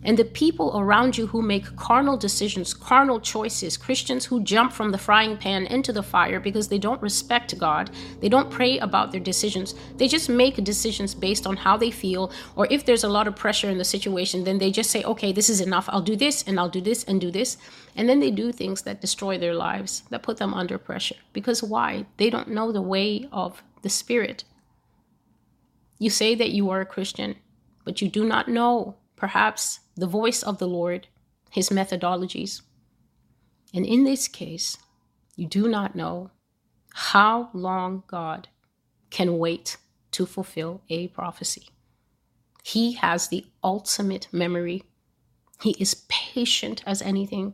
And 0.03 0.17
the 0.17 0.25
people 0.25 0.79
around 0.79 1.17
you 1.17 1.27
who 1.27 1.41
make 1.41 1.75
carnal 1.75 2.17
decisions, 2.17 2.73
carnal 2.73 3.19
choices, 3.19 3.77
Christians 3.77 4.25
who 4.25 4.43
jump 4.43 4.71
from 4.71 4.91
the 4.91 4.97
frying 4.97 5.37
pan 5.37 5.65
into 5.65 5.91
the 5.91 6.03
fire 6.03 6.39
because 6.39 6.67
they 6.67 6.77
don't 6.77 7.01
respect 7.01 7.57
God, 7.57 7.89
they 8.19 8.29
don't 8.29 8.51
pray 8.51 8.77
about 8.77 9.11
their 9.11 9.19
decisions, 9.19 9.73
they 9.97 10.07
just 10.07 10.29
make 10.29 10.63
decisions 10.63 11.15
based 11.15 11.47
on 11.47 11.57
how 11.57 11.77
they 11.77 11.91
feel, 11.91 12.31
or 12.55 12.67
if 12.69 12.85
there's 12.85 13.03
a 13.03 13.09
lot 13.09 13.27
of 13.27 13.35
pressure 13.35 13.69
in 13.69 13.77
the 13.77 13.83
situation, 13.83 14.43
then 14.43 14.59
they 14.59 14.71
just 14.71 14.91
say, 14.91 15.03
okay, 15.03 15.31
this 15.31 15.49
is 15.49 15.61
enough, 15.61 15.89
I'll 15.89 16.01
do 16.01 16.15
this, 16.15 16.43
and 16.43 16.59
I'll 16.59 16.69
do 16.69 16.81
this, 16.81 17.03
and 17.03 17.19
do 17.19 17.31
this. 17.31 17.57
And 17.95 18.07
then 18.07 18.19
they 18.19 18.31
do 18.31 18.51
things 18.51 18.83
that 18.83 19.01
destroy 19.01 19.37
their 19.37 19.55
lives, 19.55 20.03
that 20.11 20.23
put 20.23 20.37
them 20.37 20.53
under 20.53 20.77
pressure. 20.77 21.15
Because 21.33 21.63
why? 21.63 22.05
They 22.17 22.29
don't 22.29 22.49
know 22.49 22.71
the 22.71 22.81
way 22.81 23.27
of 23.31 23.63
the 23.81 23.89
Spirit. 23.89 24.43
You 25.97 26.11
say 26.11 26.35
that 26.35 26.51
you 26.51 26.69
are 26.69 26.81
a 26.81 26.85
Christian, 26.85 27.35
but 27.83 28.01
you 28.01 28.07
do 28.07 28.23
not 28.23 28.47
know 28.47 28.95
perhaps 29.15 29.79
the 29.97 30.07
voice 30.07 30.43
of 30.43 30.59
the 30.59 30.67
Lord, 30.67 31.07
his 31.49 31.69
methodologies. 31.69 32.61
And 33.73 33.85
in 33.85 34.03
this 34.03 34.27
case, 34.27 34.77
you 35.35 35.47
do 35.47 35.67
not 35.67 35.95
know 35.95 36.31
how 36.93 37.49
long 37.53 38.03
God 38.07 38.47
can 39.09 39.37
wait 39.37 39.77
to 40.11 40.25
fulfill 40.25 40.81
a 40.89 41.07
prophecy. 41.09 41.69
He 42.63 42.93
has 42.93 43.27
the 43.27 43.45
ultimate 43.63 44.27
memory. 44.31 44.83
He 45.61 45.75
is 45.79 46.05
patient 46.07 46.83
as 46.85 47.01
anything, 47.01 47.53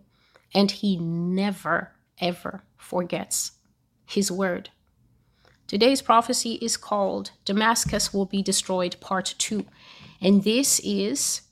and 0.53 0.71
he 0.71 0.97
never, 0.97 1.91
ever 2.19 2.63
forgets 2.77 3.51
his 4.05 4.31
word. 4.31 4.69
Today's 5.67 6.01
prophecy 6.01 6.53
is 6.61 6.77
called 6.77 7.31
Damascus 7.45 8.13
Will 8.13 8.25
Be 8.25 8.41
Destroyed, 8.41 8.97
Part 8.99 9.35
2. 9.37 9.65
And 10.21 10.43
this 10.43 10.79
is 10.81 11.42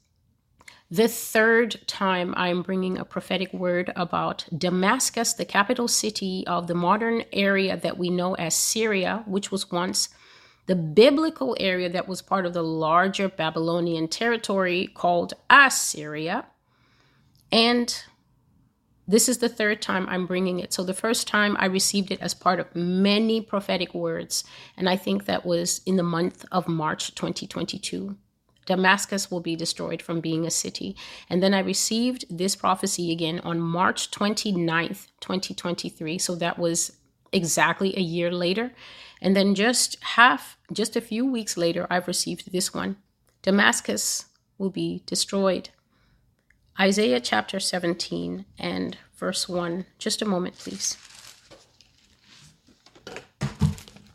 the 0.91 1.07
third 1.07 1.79
time 1.87 2.33
I'm 2.35 2.61
bringing 2.61 2.97
a 2.97 3.05
prophetic 3.05 3.53
word 3.53 3.93
about 3.95 4.45
Damascus, 4.55 5.31
the 5.31 5.45
capital 5.45 5.87
city 5.87 6.45
of 6.45 6.67
the 6.67 6.75
modern 6.75 7.23
area 7.31 7.77
that 7.77 7.97
we 7.97 8.09
know 8.09 8.33
as 8.35 8.55
Syria, 8.55 9.23
which 9.25 9.51
was 9.51 9.71
once 9.71 10.09
the 10.65 10.75
biblical 10.75 11.55
area 11.61 11.89
that 11.89 12.09
was 12.09 12.21
part 12.21 12.45
of 12.45 12.53
the 12.53 12.61
larger 12.61 13.29
Babylonian 13.29 14.09
territory 14.09 14.87
called 14.93 15.33
Assyria. 15.49 16.45
And 17.53 18.03
this 19.07 19.29
is 19.29 19.37
the 19.37 19.49
third 19.49 19.81
time 19.81 20.07
I'm 20.09 20.27
bringing 20.27 20.59
it. 20.59 20.73
So 20.73 20.83
the 20.83 20.93
first 20.93 21.25
time 21.25 21.55
I 21.57 21.67
received 21.67 22.11
it 22.11 22.21
as 22.21 22.33
part 22.33 22.59
of 22.59 22.75
many 22.75 23.39
prophetic 23.39 23.93
words, 23.93 24.43
and 24.75 24.89
I 24.89 24.97
think 24.97 25.23
that 25.23 25.45
was 25.45 25.81
in 25.85 25.95
the 25.95 26.03
month 26.03 26.43
of 26.51 26.67
March 26.67 27.15
2022. 27.15 28.17
Damascus 28.71 29.29
will 29.29 29.41
be 29.41 29.57
destroyed 29.57 30.01
from 30.01 30.21
being 30.21 30.45
a 30.45 30.49
city. 30.49 30.95
And 31.29 31.43
then 31.43 31.53
I 31.53 31.59
received 31.59 32.23
this 32.29 32.55
prophecy 32.55 33.11
again 33.11 33.41
on 33.43 33.59
March 33.59 34.09
29th, 34.11 35.07
2023. 35.19 36.17
So 36.17 36.35
that 36.35 36.57
was 36.57 36.93
exactly 37.33 37.93
a 37.97 37.99
year 37.99 38.31
later. 38.31 38.71
And 39.21 39.35
then 39.35 39.55
just 39.55 40.01
half, 40.01 40.57
just 40.71 40.95
a 40.95 41.01
few 41.01 41.25
weeks 41.25 41.57
later, 41.57 41.85
I've 41.89 42.07
received 42.07 42.53
this 42.53 42.73
one 42.73 42.95
Damascus 43.41 44.27
will 44.57 44.69
be 44.69 45.03
destroyed. 45.05 45.69
Isaiah 46.79 47.19
chapter 47.19 47.59
17 47.59 48.45
and 48.57 48.97
verse 49.17 49.49
1. 49.49 49.85
Just 49.99 50.21
a 50.21 50.25
moment, 50.25 50.57
please. 50.57 50.97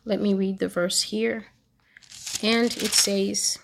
Let 0.06 0.22
me 0.22 0.32
read 0.32 0.60
the 0.60 0.68
verse 0.68 1.02
here. 1.02 1.48
And 2.42 2.74
it 2.76 2.94
says, 2.94 3.58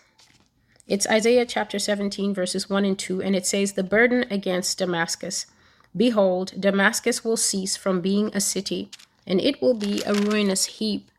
it's 0.89 1.07
Isaiah 1.07 1.47
chapter 1.47 1.79
17, 1.79 2.35
verses 2.35 2.69
1 2.69 2.85
and 2.85 2.99
2, 2.99 3.23
and 3.23 3.37
it 3.37 3.47
says, 3.47 3.73
The 3.73 3.85
burden 3.85 4.25
against 4.31 4.79
Damascus. 4.79 5.47
Behold, 5.97 6.55
Damascus 6.59 7.25
will 7.25 7.37
cease 7.37 7.77
from 7.77 8.01
being 8.01 8.31
a 8.35 8.41
city, 8.41 8.91
and 9.27 9.41
it 9.41 9.63
will 9.63 9.75
be 9.75 10.03
a 10.05 10.13
ruinous 10.13 10.65
heap. 10.65 11.11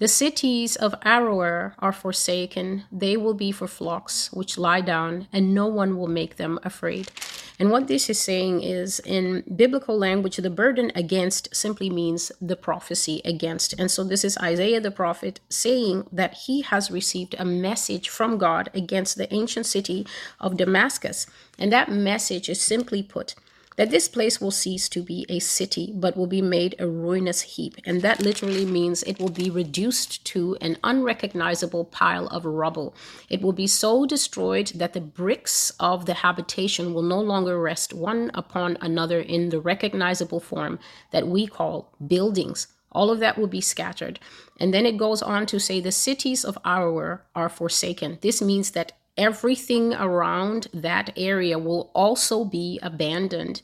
The 0.00 0.08
cities 0.08 0.76
of 0.76 0.98
Aroer 1.04 1.74
are 1.78 1.92
forsaken, 1.92 2.84
they 2.90 3.18
will 3.18 3.34
be 3.34 3.52
for 3.52 3.68
flocks 3.68 4.32
which 4.32 4.56
lie 4.56 4.80
down, 4.80 5.28
and 5.30 5.54
no 5.54 5.66
one 5.66 5.98
will 5.98 6.08
make 6.08 6.36
them 6.36 6.58
afraid. 6.64 7.10
And 7.58 7.70
what 7.70 7.86
this 7.86 8.08
is 8.08 8.18
saying 8.18 8.62
is 8.62 9.00
in 9.00 9.44
biblical 9.54 9.98
language, 9.98 10.38
the 10.38 10.48
burden 10.48 10.90
against 10.94 11.54
simply 11.54 11.90
means 11.90 12.32
the 12.40 12.56
prophecy 12.56 13.20
against. 13.26 13.78
And 13.78 13.90
so 13.90 14.02
this 14.02 14.24
is 14.24 14.38
Isaiah 14.38 14.80
the 14.80 14.90
prophet 14.90 15.40
saying 15.50 16.08
that 16.10 16.32
he 16.32 16.62
has 16.62 16.90
received 16.90 17.34
a 17.38 17.44
message 17.44 18.08
from 18.08 18.38
God 18.38 18.70
against 18.72 19.18
the 19.18 19.30
ancient 19.34 19.66
city 19.66 20.06
of 20.40 20.56
Damascus. 20.56 21.26
And 21.58 21.70
that 21.74 21.92
message 21.92 22.48
is 22.48 22.62
simply 22.62 23.02
put, 23.02 23.34
that 23.80 23.88
this 23.88 24.08
place 24.08 24.42
will 24.42 24.50
cease 24.50 24.90
to 24.90 25.02
be 25.02 25.24
a 25.30 25.38
city, 25.38 25.90
but 25.94 26.14
will 26.14 26.26
be 26.26 26.42
made 26.42 26.76
a 26.78 26.86
ruinous 26.86 27.40
heap. 27.40 27.76
And 27.86 28.02
that 28.02 28.20
literally 28.20 28.66
means 28.66 29.02
it 29.02 29.18
will 29.18 29.30
be 29.30 29.48
reduced 29.48 30.22
to 30.26 30.54
an 30.60 30.76
unrecognizable 30.84 31.86
pile 31.86 32.26
of 32.26 32.44
rubble. 32.44 32.94
It 33.30 33.40
will 33.40 33.54
be 33.54 33.66
so 33.66 34.04
destroyed 34.04 34.66
that 34.74 34.92
the 34.92 35.00
bricks 35.00 35.72
of 35.80 36.04
the 36.04 36.12
habitation 36.12 36.92
will 36.92 37.00
no 37.00 37.22
longer 37.22 37.58
rest 37.58 37.94
one 37.94 38.30
upon 38.34 38.76
another 38.82 39.18
in 39.18 39.48
the 39.48 39.60
recognizable 39.60 40.40
form 40.40 40.78
that 41.10 41.26
we 41.26 41.46
call 41.46 41.90
buildings. 42.06 42.66
All 42.92 43.10
of 43.10 43.18
that 43.20 43.38
will 43.38 43.46
be 43.46 43.62
scattered. 43.62 44.20
And 44.58 44.74
then 44.74 44.84
it 44.84 44.98
goes 44.98 45.22
on 45.22 45.46
to 45.46 45.58
say 45.58 45.80
the 45.80 45.90
cities 45.90 46.44
of 46.44 46.62
Aroer 46.64 47.20
are 47.34 47.48
forsaken. 47.48 48.18
This 48.20 48.42
means 48.42 48.72
that 48.72 48.92
everything 49.20 49.92
around 49.92 50.66
that 50.72 51.12
area 51.14 51.58
will 51.58 51.90
also 51.94 52.42
be 52.44 52.80
abandoned. 52.82 53.60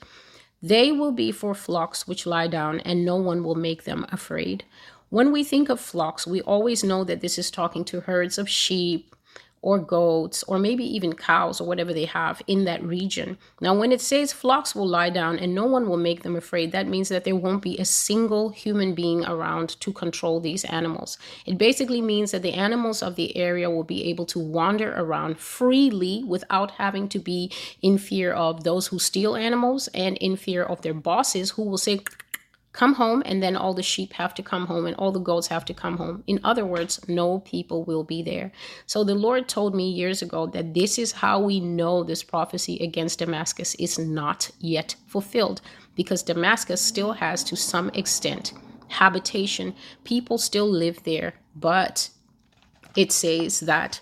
They 0.62 0.92
will 0.92 1.12
be 1.12 1.32
for 1.32 1.54
flocks 1.54 2.06
which 2.06 2.26
lie 2.26 2.46
down, 2.46 2.80
and 2.80 3.04
no 3.04 3.16
one 3.16 3.42
will 3.42 3.54
make 3.54 3.84
them 3.84 4.04
afraid. 4.12 4.64
When 5.08 5.32
we 5.32 5.42
think 5.42 5.70
of 5.70 5.80
flocks, 5.80 6.26
we 6.26 6.42
always 6.42 6.84
know 6.84 7.04
that 7.04 7.22
this 7.22 7.38
is 7.38 7.50
talking 7.50 7.84
to 7.86 8.00
herds 8.00 8.36
of 8.36 8.50
sheep, 8.50 9.15
or 9.62 9.78
goats 9.78 10.42
or 10.44 10.58
maybe 10.58 10.84
even 10.84 11.12
cows 11.12 11.60
or 11.60 11.66
whatever 11.66 11.92
they 11.92 12.04
have 12.04 12.40
in 12.46 12.64
that 12.64 12.82
region. 12.82 13.36
Now, 13.60 13.74
when 13.74 13.92
it 13.92 14.00
says 14.00 14.32
flocks 14.32 14.74
will 14.74 14.86
lie 14.86 15.10
down 15.10 15.38
and 15.38 15.54
no 15.54 15.66
one 15.66 15.88
will 15.88 15.96
make 15.96 16.22
them 16.22 16.36
afraid, 16.36 16.72
that 16.72 16.86
means 16.86 17.08
that 17.08 17.24
there 17.24 17.34
won't 17.34 17.62
be 17.62 17.76
a 17.78 17.84
single 17.84 18.50
human 18.50 18.94
being 18.94 19.24
around 19.24 19.80
to 19.80 19.92
control 19.92 20.40
these 20.40 20.64
animals. 20.64 21.18
It 21.46 21.58
basically 21.58 22.00
means 22.00 22.30
that 22.30 22.42
the 22.42 22.52
animals 22.52 23.02
of 23.02 23.16
the 23.16 23.36
area 23.36 23.70
will 23.70 23.84
be 23.84 24.04
able 24.04 24.26
to 24.26 24.38
wander 24.38 24.94
around 24.96 25.38
freely 25.38 26.22
without 26.24 26.72
having 26.72 27.08
to 27.08 27.18
be 27.18 27.50
in 27.82 27.98
fear 27.98 28.32
of 28.32 28.64
those 28.64 28.88
who 28.88 28.98
steal 28.98 29.36
animals 29.36 29.88
and 29.88 30.16
in 30.18 30.36
fear 30.36 30.62
of 30.62 30.82
their 30.82 30.94
bosses 30.94 31.50
who 31.50 31.62
will 31.62 31.78
say, 31.78 32.00
come 32.76 32.94
home 32.94 33.22
and 33.24 33.42
then 33.42 33.56
all 33.56 33.72
the 33.72 33.82
sheep 33.82 34.12
have 34.12 34.34
to 34.34 34.42
come 34.42 34.66
home 34.66 34.84
and 34.84 34.94
all 34.96 35.10
the 35.10 35.18
goats 35.18 35.46
have 35.46 35.64
to 35.64 35.72
come 35.72 35.96
home. 35.96 36.22
In 36.26 36.38
other 36.44 36.66
words, 36.66 37.00
no 37.08 37.40
people 37.40 37.84
will 37.84 38.04
be 38.04 38.22
there. 38.22 38.52
So 38.84 39.02
the 39.02 39.14
Lord 39.14 39.48
told 39.48 39.74
me 39.74 39.90
years 39.90 40.20
ago 40.20 40.46
that 40.48 40.74
this 40.74 40.98
is 40.98 41.12
how 41.12 41.40
we 41.40 41.58
know 41.58 42.04
this 42.04 42.22
prophecy 42.22 42.78
against 42.80 43.18
Damascus 43.18 43.74
is 43.76 43.98
not 43.98 44.50
yet 44.60 44.94
fulfilled 45.06 45.62
because 45.94 46.22
Damascus 46.22 46.82
still 46.82 47.12
has 47.12 47.42
to 47.44 47.56
some 47.56 47.88
extent 47.94 48.52
habitation. 48.88 49.74
People 50.04 50.36
still 50.36 50.68
live 50.68 51.02
there, 51.04 51.32
but 51.54 52.10
it 52.94 53.10
says 53.10 53.60
that 53.60 54.00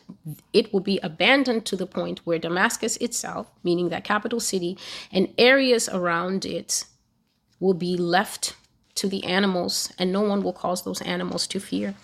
it 0.52 0.72
will 0.72 0.80
be 0.80 0.98
abandoned 1.00 1.64
to 1.66 1.76
the 1.76 1.86
point 1.86 2.20
where 2.24 2.40
Damascus 2.40 2.96
itself, 2.96 3.52
meaning 3.62 3.88
that 3.90 4.04
capital 4.04 4.40
city, 4.40 4.76
and 5.12 5.32
areas 5.38 5.88
around 5.88 6.44
it 6.44 6.84
will 7.60 7.74
be 7.74 7.96
left 7.96 8.56
to 8.96 9.08
the 9.08 9.24
animals, 9.24 9.92
and 9.98 10.12
no 10.12 10.20
one 10.20 10.42
will 10.42 10.52
cause 10.52 10.82
those 10.82 11.02
animals 11.02 11.46
to 11.48 11.60
fear. 11.60 11.94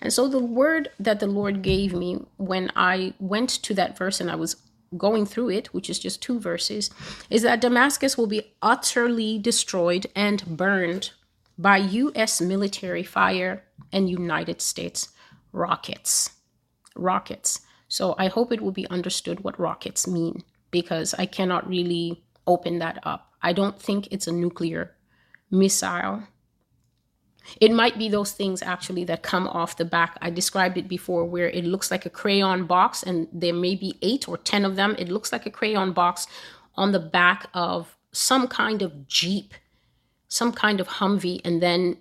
And 0.00 0.12
so 0.12 0.28
the 0.28 0.38
word 0.38 0.90
that 1.00 1.20
the 1.20 1.26
Lord 1.26 1.62
gave 1.62 1.92
me 1.92 2.24
when 2.36 2.70
I 2.76 3.14
went 3.18 3.50
to 3.50 3.74
that 3.74 3.98
verse 3.98 4.20
and 4.20 4.30
I 4.30 4.36
was 4.36 4.56
going 4.96 5.26
through 5.26 5.50
it, 5.50 5.74
which 5.74 5.90
is 5.90 5.98
just 5.98 6.22
two 6.22 6.40
verses, 6.40 6.90
is 7.28 7.42
that 7.42 7.60
Damascus 7.60 8.16
will 8.16 8.26
be 8.26 8.54
utterly 8.62 9.38
destroyed 9.38 10.06
and 10.14 10.56
burned 10.56 11.10
by 11.58 11.76
US 11.76 12.40
military 12.40 13.02
fire 13.02 13.64
and 13.92 14.08
United 14.08 14.62
States 14.62 15.08
rockets. 15.52 16.30
Rockets. 16.94 17.60
So 17.88 18.14
I 18.18 18.28
hope 18.28 18.52
it 18.52 18.60
will 18.60 18.72
be 18.72 18.88
understood 18.88 19.40
what 19.40 19.58
rockets 19.58 20.06
mean 20.06 20.44
because 20.70 21.14
I 21.14 21.26
cannot 21.26 21.68
really 21.68 22.22
open 22.46 22.78
that 22.78 22.98
up. 23.02 23.32
I 23.42 23.52
don't 23.52 23.80
think 23.80 24.08
it's 24.10 24.26
a 24.26 24.32
nuclear 24.32 24.94
missile 25.50 26.22
it 27.60 27.72
might 27.72 27.98
be 27.98 28.08
those 28.08 28.32
things 28.32 28.62
actually 28.62 29.04
that 29.04 29.22
come 29.22 29.48
off 29.48 29.76
the 29.76 29.84
back. 29.84 30.16
I 30.20 30.30
described 30.30 30.76
it 30.78 30.88
before 30.88 31.24
where 31.24 31.48
it 31.48 31.64
looks 31.64 31.90
like 31.90 32.06
a 32.06 32.10
crayon 32.10 32.66
box 32.66 33.02
and 33.02 33.28
there 33.32 33.54
may 33.54 33.74
be 33.74 33.98
eight 34.02 34.28
or 34.28 34.36
10 34.36 34.64
of 34.64 34.76
them. 34.76 34.94
It 34.98 35.08
looks 35.08 35.32
like 35.32 35.46
a 35.46 35.50
crayon 35.50 35.92
box 35.92 36.26
on 36.74 36.92
the 36.92 37.00
back 37.00 37.48
of 37.54 37.96
some 38.12 38.48
kind 38.48 38.82
of 38.82 39.08
Jeep, 39.08 39.54
some 40.28 40.52
kind 40.52 40.80
of 40.80 40.88
Humvee, 40.88 41.40
and 41.44 41.62
then 41.62 41.98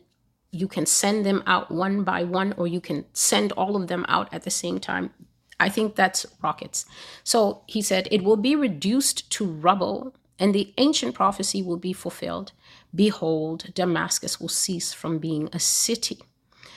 you 0.52 0.68
can 0.68 0.86
send 0.86 1.26
them 1.26 1.44
out 1.46 1.72
one 1.72 2.04
by 2.04 2.24
one 2.24 2.54
or 2.58 2.68
you 2.68 2.82
can 2.82 3.06
send 3.14 3.52
all 3.54 3.76
of 3.76 3.88
them 3.88 4.06
out 4.08 4.34
at 4.34 4.44
the 4.44 4.50
same 4.50 4.80
time. 4.80 5.12
I 5.60 5.70
think 5.70 5.96
that's 5.96 6.26
rockets. 6.42 6.86
So 7.24 7.64
he 7.68 7.82
said, 7.82 8.08
It 8.12 8.24
will 8.24 8.38
be 8.38 8.56
reduced 8.56 9.30
to 9.32 9.46
rubble, 9.46 10.14
and 10.40 10.54
the 10.54 10.74
ancient 10.78 11.16
prophecy 11.16 11.64
will 11.64 11.78
be 11.78 11.94
fulfilled. 11.94 12.52
Behold, 12.98 13.72
Damascus 13.76 14.42
will 14.42 14.50
cease 14.50 14.92
from 14.92 15.20
being 15.20 15.50
a 15.54 15.60
city. 15.60 16.20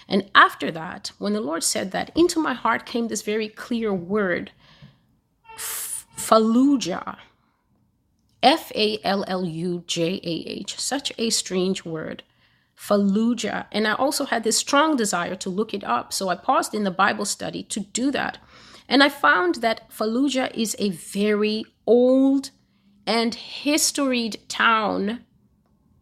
And 0.07 0.31
after 0.35 0.71
that, 0.71 1.13
when 1.19 1.33
the 1.33 1.41
Lord 1.41 1.65
said 1.65 1.93
that, 1.93 2.13
into 2.15 2.39
my 2.39 2.53
heart 2.53 2.85
came 2.85 3.09
this 3.09 3.23
very 3.23 3.49
clear 3.49 3.93
word, 3.95 4.53
Fallujah. 5.57 7.17
F 8.43 8.71
A 8.75 8.99
L 9.03 9.25
L 9.27 9.47
U 9.47 9.83
J 9.87 10.21
A 10.23 10.35
H. 10.61 10.79
Such 10.79 11.13
a 11.17 11.31
strange 11.31 11.85
word. 11.85 12.23
Fallujah. 12.77 13.67
And 13.73 13.89
I 13.89 13.95
also 13.95 14.27
had 14.27 14.45
this 14.45 14.59
strong 14.59 14.97
desire 14.97 15.37
to 15.37 15.49
look 15.51 15.73
it 15.73 15.85
up. 15.85 16.13
So 16.13 16.29
I 16.29 16.35
paused 16.35 16.75
in 16.75 16.85
the 16.85 16.91
Bible 16.91 17.25
study 17.25 17.63
to 17.65 17.81
do 17.81 18.11
that. 18.11 18.39
And 18.89 19.03
I 19.03 19.09
found 19.09 19.57
that 19.57 19.91
Fallujah 19.91 20.55
is 20.55 20.77
a 20.79 20.91
very 20.91 21.65
old 21.87 22.51
and 23.07 23.35
historied 23.35 24.39
town 24.49 25.25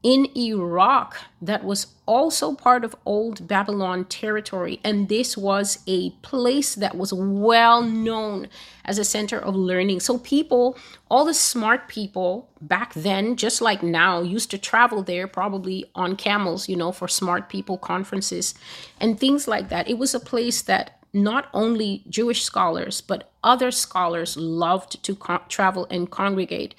in 0.02 0.28
Iraq 0.36 1.16
that 1.42 1.64
was 1.64 1.88
also 2.06 2.54
part 2.54 2.84
of 2.84 2.94
old 3.04 3.48
Babylon 3.48 4.04
territory. 4.04 4.80
And 4.84 5.08
this 5.08 5.36
was 5.36 5.80
a 5.86 6.10
place 6.22 6.76
that 6.76 6.96
was 6.96 7.12
well 7.12 7.82
known 7.82 8.48
as 8.84 8.98
a 8.98 9.04
center 9.04 9.38
of 9.38 9.56
learning. 9.56 10.00
So, 10.00 10.18
people, 10.18 10.78
all 11.10 11.24
the 11.24 11.34
smart 11.34 11.88
people 11.88 12.48
back 12.60 12.94
then, 12.94 13.36
just 13.36 13.60
like 13.60 13.82
now, 13.82 14.22
used 14.22 14.50
to 14.52 14.58
travel 14.58 15.02
there 15.02 15.26
probably 15.26 15.84
on 15.94 16.16
camels, 16.16 16.68
you 16.68 16.76
know, 16.76 16.92
for 16.92 17.08
smart 17.08 17.48
people 17.48 17.76
conferences 17.76 18.54
and 19.00 19.18
things 19.18 19.48
like 19.48 19.68
that. 19.68 19.88
It 19.88 19.98
was 19.98 20.14
a 20.14 20.20
place 20.20 20.62
that 20.62 20.97
not 21.12 21.48
only 21.52 22.04
Jewish 22.08 22.42
scholars, 22.42 23.00
but 23.00 23.30
other 23.42 23.70
scholars 23.70 24.36
loved 24.36 25.02
to 25.04 25.16
travel 25.48 25.86
and 25.90 26.10
congregate. 26.10 26.74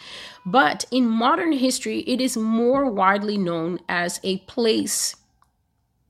But 0.45 0.85
in 0.91 1.07
modern 1.07 1.53
history, 1.53 1.99
it 2.01 2.21
is 2.21 2.37
more 2.37 2.89
widely 2.89 3.37
known 3.37 3.79
as 3.89 4.19
a 4.23 4.37
place. 4.39 5.15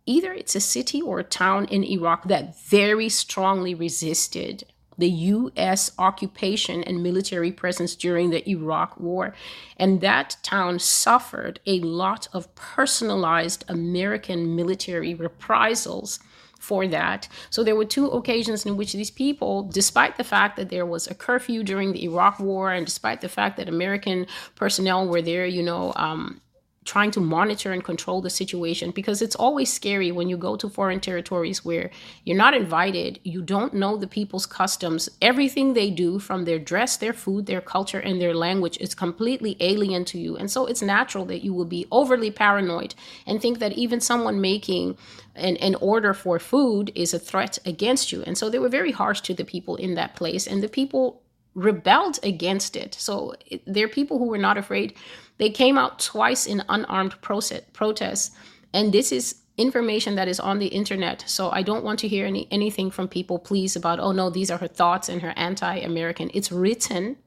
Either 0.05 0.33
it's 0.33 0.55
a 0.55 0.59
city 0.59 1.01
or 1.01 1.19
a 1.19 1.23
town 1.23 1.65
in 1.65 1.83
Iraq 1.83 2.27
that 2.27 2.59
very 2.65 3.09
strongly 3.09 3.73
resisted 3.73 4.63
the 4.99 5.09
US 5.09 5.91
occupation 5.97 6.83
and 6.83 7.01
military 7.01 7.51
presence 7.51 7.95
during 7.95 8.29
the 8.29 8.47
Iraq 8.49 8.99
War. 8.99 9.33
And 9.77 10.01
that 10.01 10.35
town 10.43 10.77
suffered 10.79 11.61
a 11.65 11.79
lot 11.79 12.27
of 12.33 12.53
personalized 12.55 13.63
American 13.69 14.55
military 14.55 15.13
reprisals 15.13 16.19
for 16.59 16.85
that. 16.87 17.27
So 17.49 17.63
there 17.63 17.75
were 17.75 17.85
two 17.85 18.07
occasions 18.07 18.65
in 18.65 18.77
which 18.77 18.93
these 18.93 19.09
people, 19.09 19.63
despite 19.63 20.17
the 20.17 20.23
fact 20.23 20.57
that 20.57 20.69
there 20.69 20.85
was 20.85 21.07
a 21.07 21.15
curfew 21.15 21.63
during 21.63 21.93
the 21.93 22.03
Iraq 22.03 22.39
War, 22.39 22.71
and 22.71 22.85
despite 22.85 23.21
the 23.21 23.29
fact 23.29 23.57
that 23.57 23.67
American 23.67 24.27
personnel 24.55 25.07
were 25.07 25.21
there, 25.21 25.45
you 25.45 25.63
know, 25.63 25.93
um, 25.95 26.41
trying 26.85 27.11
to 27.11 27.19
monitor 27.19 27.71
and 27.71 27.83
control 27.83 28.21
the 28.21 28.29
situation 28.29 28.91
because 28.91 29.21
it's 29.21 29.35
always 29.35 29.71
scary 29.71 30.11
when 30.11 30.29
you 30.29 30.37
go 30.37 30.55
to 30.55 30.69
foreign 30.69 30.99
territories 30.99 31.63
where 31.63 31.91
you're 32.23 32.37
not 32.37 32.53
invited, 32.53 33.19
you 33.23 33.41
don't 33.41 33.73
know 33.73 33.97
the 33.97 34.07
people's 34.07 34.45
customs. 34.45 35.09
Everything 35.21 35.73
they 35.73 35.89
do, 35.89 36.19
from 36.19 36.45
their 36.45 36.57
dress, 36.57 36.97
their 36.97 37.13
food, 37.13 37.45
their 37.45 37.61
culture, 37.61 37.99
and 37.99 38.21
their 38.21 38.33
language, 38.33 38.77
is 38.79 38.95
completely 38.95 39.57
alien 39.59 40.05
to 40.05 40.17
you. 40.17 40.37
And 40.37 40.49
so 40.49 40.65
it's 40.65 40.81
natural 40.81 41.25
that 41.25 41.43
you 41.43 41.53
will 41.53 41.65
be 41.65 41.85
overly 41.91 42.31
paranoid 42.31 42.95
and 43.27 43.41
think 43.41 43.59
that 43.59 43.73
even 43.73 43.99
someone 43.99 44.41
making 44.41 44.97
an, 45.35 45.57
an 45.57 45.75
order 45.75 46.13
for 46.13 46.39
food 46.39 46.91
is 46.95 47.13
a 47.13 47.19
threat 47.19 47.59
against 47.65 48.11
you. 48.11 48.23
And 48.23 48.37
so 48.37 48.49
they 48.49 48.59
were 48.59 48.69
very 48.69 48.91
harsh 48.91 49.21
to 49.21 49.33
the 49.33 49.45
people 49.45 49.75
in 49.75 49.95
that 49.95 50.15
place. 50.15 50.47
And 50.47 50.63
the 50.63 50.69
people 50.69 51.21
rebelled 51.59 52.19
against 52.23 52.75
it. 52.75 52.95
So 52.95 53.35
there 53.65 53.85
are 53.85 53.89
people 53.89 54.17
who 54.17 54.27
were 54.27 54.37
not 54.37 54.57
afraid 54.57 54.95
they 55.39 55.49
came 55.49 55.77
out 55.77 55.99
twice 55.99 56.45
in 56.45 56.63
unarmed 56.67 57.15
protests. 57.21 58.31
And 58.73 58.93
this 58.93 59.11
is 59.11 59.35
information 59.57 60.15
that 60.15 60.27
is 60.27 60.39
on 60.39 60.59
the 60.59 60.67
internet. 60.67 61.23
So 61.27 61.49
I 61.49 61.63
don't 61.63 61.83
want 61.83 61.99
to 61.99 62.07
hear 62.07 62.25
any 62.25 62.47
anything 62.51 62.91
from 62.91 63.07
people, 63.07 63.39
please, 63.39 63.75
about, 63.75 63.99
oh 63.99 64.11
no, 64.11 64.29
these 64.29 64.51
are 64.51 64.57
her 64.57 64.67
thoughts 64.67 65.09
and 65.09 65.21
her 65.21 65.33
anti-American. 65.35 66.29
It's 66.33 66.51
written 66.51 67.17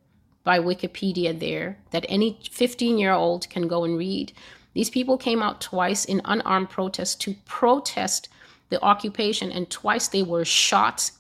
by 0.45 0.59
Wikipedia 0.59 1.39
there 1.39 1.79
that 1.91 2.07
any 2.09 2.39
15 2.51 2.99
year 2.99 3.13
old 3.13 3.49
can 3.49 3.67
go 3.67 3.85
and 3.85 3.97
read. 3.97 4.33
These 4.75 4.91
people 4.91 5.17
came 5.17 5.43
out 5.43 5.61
twice 5.61 6.05
in 6.05 6.21
unarmed 6.25 6.71
protest 6.71 7.21
to 7.23 7.35
protest 7.47 8.29
the 8.69 8.83
occupation, 8.83 9.53
and 9.53 9.69
twice 9.71 10.09
they 10.09 10.23
were 10.23 10.45
shot 10.45 11.11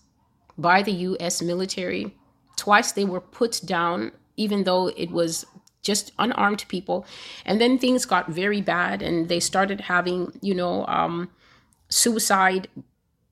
by 0.56 0.82
the 0.82 0.92
US 0.92 1.42
military. 1.42 2.14
Twice 2.62 2.92
they 2.92 3.04
were 3.04 3.20
put 3.40 3.60
down, 3.64 4.12
even 4.36 4.62
though 4.62 4.86
it 5.04 5.10
was 5.10 5.44
just 5.82 6.12
unarmed 6.16 6.64
people. 6.68 7.04
And 7.44 7.60
then 7.60 7.76
things 7.76 8.04
got 8.04 8.28
very 8.28 8.60
bad 8.60 9.02
and 9.02 9.28
they 9.28 9.40
started 9.40 9.80
having, 9.80 10.38
you 10.40 10.54
know, 10.54 10.86
um, 10.86 11.28
suicide 11.88 12.68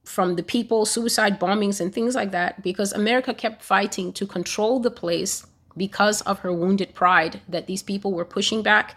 from 0.04 0.34
the 0.34 0.42
people, 0.42 0.84
suicide 0.84 1.38
bombings 1.38 1.80
and 1.80 1.94
things 1.94 2.16
like 2.16 2.32
that, 2.32 2.60
because 2.64 2.92
America 2.92 3.32
kept 3.32 3.62
fighting 3.62 4.12
to 4.14 4.26
control 4.26 4.80
the 4.80 4.90
place 4.90 5.46
because 5.76 6.22
of 6.22 6.40
her 6.40 6.52
wounded 6.52 6.92
pride 6.92 7.40
that 7.48 7.68
these 7.68 7.84
people 7.84 8.10
were 8.10 8.24
pushing 8.24 8.64
back. 8.64 8.96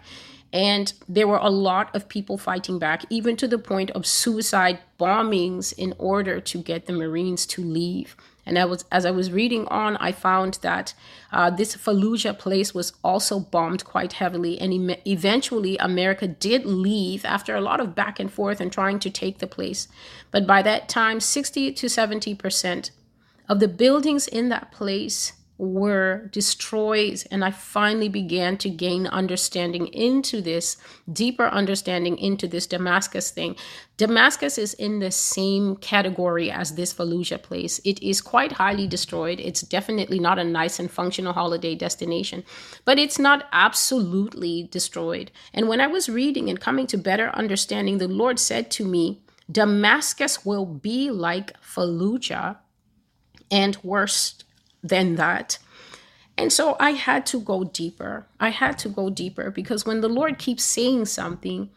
And 0.52 0.92
there 1.08 1.28
were 1.28 1.44
a 1.50 1.56
lot 1.70 1.94
of 1.94 2.08
people 2.08 2.38
fighting 2.38 2.80
back, 2.80 3.04
even 3.08 3.36
to 3.36 3.46
the 3.46 3.58
point 3.58 3.92
of 3.92 4.04
suicide 4.04 4.80
bombings 4.98 5.72
in 5.78 5.94
order 5.98 6.40
to 6.40 6.58
get 6.58 6.86
the 6.86 6.92
Marines 6.92 7.46
to 7.54 7.62
leave. 7.62 8.16
And 8.46 8.58
I 8.58 8.64
was, 8.64 8.84
as 8.92 9.06
I 9.06 9.10
was 9.10 9.32
reading 9.32 9.66
on, 9.68 9.96
I 9.96 10.12
found 10.12 10.58
that 10.62 10.94
uh, 11.32 11.50
this 11.50 11.76
Fallujah 11.76 12.38
place 12.38 12.74
was 12.74 12.92
also 13.02 13.40
bombed 13.40 13.84
quite 13.84 14.14
heavily. 14.14 14.60
And 14.60 14.72
em- 14.72 15.00
eventually, 15.06 15.76
America 15.78 16.28
did 16.28 16.66
leave 16.66 17.24
after 17.24 17.54
a 17.54 17.60
lot 17.60 17.80
of 17.80 17.94
back 17.94 18.20
and 18.20 18.32
forth 18.32 18.60
and 18.60 18.72
trying 18.72 18.98
to 19.00 19.10
take 19.10 19.38
the 19.38 19.46
place. 19.46 19.88
But 20.30 20.46
by 20.46 20.62
that 20.62 20.88
time, 20.88 21.20
60 21.20 21.72
to 21.72 21.88
70 21.88 22.34
percent 22.34 22.90
of 23.48 23.60
the 23.60 23.68
buildings 23.68 24.26
in 24.26 24.48
that 24.48 24.72
place 24.72 25.34
were 25.56 26.28
destroyed. 26.32 27.22
And 27.30 27.44
i 27.44 27.50
finally 27.50 28.08
began 28.08 28.56
to 28.58 28.68
gain 28.68 29.06
understanding 29.06 29.86
into 29.88 30.40
this 30.40 30.76
deeper 31.12 31.46
understanding 31.46 32.18
into 32.18 32.48
this 32.48 32.66
damascus 32.66 33.30
thing. 33.30 33.56
Damascus 33.96 34.58
is 34.58 34.74
in 34.74 34.98
the 34.98 35.12
same 35.12 35.76
category 35.76 36.50
as 36.50 36.74
this 36.74 36.92
fallujah 36.92 37.40
place. 37.40 37.80
It 37.84 38.02
is 38.02 38.20
quite 38.20 38.52
highly 38.52 38.88
destroyed. 38.88 39.38
It's 39.38 39.60
definitely 39.60 40.18
not 40.18 40.40
a 40.40 40.44
nice 40.44 40.80
and 40.80 40.90
functional 40.90 41.32
holiday 41.32 41.74
destination 41.74 42.42
but 42.84 42.98
it's 42.98 43.18
not 43.18 43.48
absolutely 43.52 44.68
destroyed. 44.70 45.30
And 45.52 45.68
when 45.68 45.80
i 45.80 45.86
was 45.86 46.08
reading 46.08 46.48
and 46.48 46.60
coming 46.60 46.86
to 46.88 46.98
better 46.98 47.30
understanding 47.30 47.98
the 47.98 48.08
lord 48.08 48.38
said 48.38 48.70
to 48.72 48.84
me 48.84 49.20
damascus 49.50 50.44
will 50.44 50.66
be 50.66 51.10
like 51.10 51.52
fallujah 51.60 52.56
and 53.50 53.76
worse 53.82 54.42
than 54.84 55.16
that. 55.16 55.58
And 56.36 56.52
so 56.52 56.76
I 56.78 56.90
had 56.90 57.26
to 57.26 57.40
go 57.40 57.64
deeper. 57.64 58.26
I 58.38 58.50
had 58.50 58.78
to 58.80 58.88
go 58.88 59.08
deeper 59.08 59.50
because 59.50 59.86
when 59.86 60.00
the 60.00 60.08
Lord 60.08 60.38
keeps 60.38 60.62
saying 60.62 61.06
something, 61.06 61.70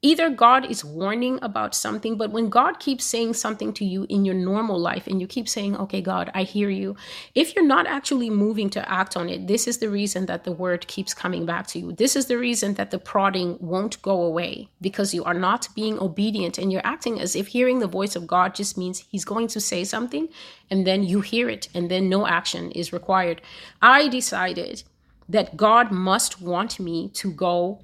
either 0.00 0.30
God 0.30 0.70
is 0.70 0.84
warning 0.84 1.40
about 1.42 1.74
something, 1.74 2.16
but 2.16 2.30
when 2.30 2.48
God 2.48 2.78
keeps 2.78 3.04
saying 3.04 3.34
something 3.34 3.72
to 3.74 3.84
you 3.84 4.06
in 4.08 4.24
your 4.24 4.34
normal 4.34 4.78
life 4.78 5.08
and 5.08 5.20
you 5.20 5.26
keep 5.26 5.48
saying, 5.48 5.76
okay, 5.76 6.00
God, 6.00 6.30
I 6.34 6.44
hear 6.44 6.70
you, 6.70 6.94
if 7.34 7.56
you're 7.56 7.66
not 7.66 7.88
actually 7.88 8.30
moving 8.30 8.70
to 8.70 8.88
act 8.88 9.16
on 9.16 9.28
it, 9.28 9.48
this 9.48 9.66
is 9.66 9.78
the 9.78 9.90
reason 9.90 10.26
that 10.26 10.44
the 10.44 10.52
word 10.52 10.86
keeps 10.86 11.14
coming 11.14 11.44
back 11.46 11.66
to 11.68 11.80
you. 11.80 11.92
This 11.92 12.14
is 12.14 12.26
the 12.26 12.38
reason 12.38 12.74
that 12.74 12.92
the 12.92 12.98
prodding 12.98 13.58
won't 13.60 14.00
go 14.02 14.22
away 14.22 14.68
because 14.80 15.12
you 15.12 15.24
are 15.24 15.34
not 15.34 15.68
being 15.74 15.98
obedient 15.98 16.58
and 16.58 16.70
you're 16.70 16.86
acting 16.86 17.20
as 17.20 17.34
if 17.34 17.48
hearing 17.48 17.80
the 17.80 17.88
voice 17.88 18.14
of 18.14 18.26
God 18.26 18.54
just 18.54 18.78
means 18.78 19.04
he's 19.10 19.24
going 19.24 19.48
to 19.48 19.60
say 19.60 19.82
something 19.82 20.28
and 20.70 20.86
then 20.86 21.02
you 21.02 21.22
hear 21.22 21.48
it 21.48 21.68
and 21.74 21.90
then 21.90 22.08
no 22.08 22.24
action 22.24 22.70
is 22.70 22.92
required. 22.92 23.42
I 23.82 24.06
decided 24.06 24.84
that 25.28 25.56
God 25.56 25.90
must 25.90 26.40
want 26.40 26.78
me 26.78 27.08
to 27.14 27.32
go 27.32 27.80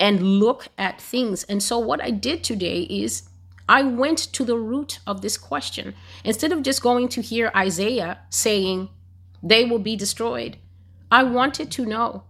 and 0.00 0.38
look 0.38 0.68
at 0.78 1.00
things. 1.00 1.44
And 1.44 1.62
so, 1.62 1.78
what 1.78 2.02
I 2.02 2.10
did 2.10 2.44
today 2.44 2.82
is 2.82 3.28
I 3.68 3.82
went 3.82 4.18
to 4.18 4.44
the 4.44 4.56
root 4.56 5.00
of 5.06 5.20
this 5.20 5.36
question. 5.36 5.94
Instead 6.24 6.52
of 6.52 6.62
just 6.62 6.82
going 6.82 7.08
to 7.08 7.20
hear 7.20 7.52
Isaiah 7.54 8.18
saying, 8.30 8.88
they 9.42 9.64
will 9.64 9.78
be 9.78 9.96
destroyed, 9.96 10.56
I 11.10 11.22
wanted 11.22 11.70
to 11.72 11.86
know 11.86 12.24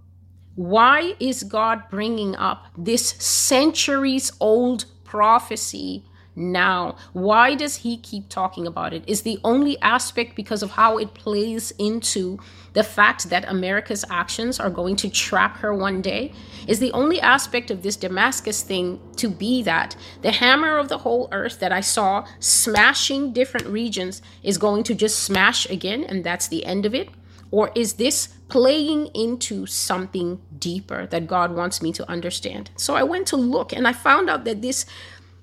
why 0.54 1.14
is 1.20 1.44
God 1.44 1.84
bringing 1.88 2.34
up 2.34 2.66
this 2.76 3.10
centuries 3.10 4.32
old 4.40 4.86
prophecy 5.04 6.04
now. 6.38 6.96
Why 7.12 7.54
does 7.54 7.76
he 7.76 7.96
keep 7.96 8.28
talking 8.28 8.66
about 8.66 8.94
it? 8.94 9.04
Is 9.06 9.22
the 9.22 9.38
only 9.44 9.78
aspect 9.80 10.36
because 10.36 10.62
of 10.62 10.70
how 10.70 10.98
it 10.98 11.14
plays 11.14 11.72
into 11.78 12.38
the 12.72 12.84
fact 12.84 13.28
that 13.30 13.48
America's 13.48 14.04
actions 14.08 14.60
are 14.60 14.70
going 14.70 14.96
to 14.96 15.10
trap 15.10 15.58
her 15.58 15.74
one 15.74 16.00
day? 16.00 16.32
Is 16.66 16.78
the 16.78 16.92
only 16.92 17.20
aspect 17.20 17.70
of 17.70 17.82
this 17.82 17.96
Damascus 17.96 18.62
thing 18.62 19.00
to 19.16 19.28
be 19.28 19.62
that 19.64 19.96
the 20.22 20.32
hammer 20.32 20.78
of 20.78 20.88
the 20.88 20.98
whole 20.98 21.28
earth 21.32 21.58
that 21.60 21.72
I 21.72 21.80
saw 21.80 22.26
smashing 22.38 23.32
different 23.32 23.66
regions 23.66 24.22
is 24.42 24.58
going 24.58 24.84
to 24.84 24.94
just 24.94 25.18
smash 25.20 25.68
again 25.68 26.04
and 26.04 26.22
that's 26.22 26.48
the 26.48 26.64
end 26.64 26.86
of 26.86 26.94
it? 26.94 27.08
Or 27.50 27.70
is 27.74 27.94
this 27.94 28.28
playing 28.48 29.06
into 29.14 29.66
something 29.66 30.40
deeper 30.58 31.06
that 31.06 31.26
God 31.26 31.54
wants 31.54 31.80
me 31.80 31.92
to 31.92 32.08
understand? 32.08 32.70
So 32.76 32.94
I 32.94 33.02
went 33.02 33.26
to 33.28 33.36
look 33.36 33.72
and 33.72 33.88
I 33.88 33.92
found 33.92 34.28
out 34.28 34.44
that 34.44 34.62
this 34.62 34.84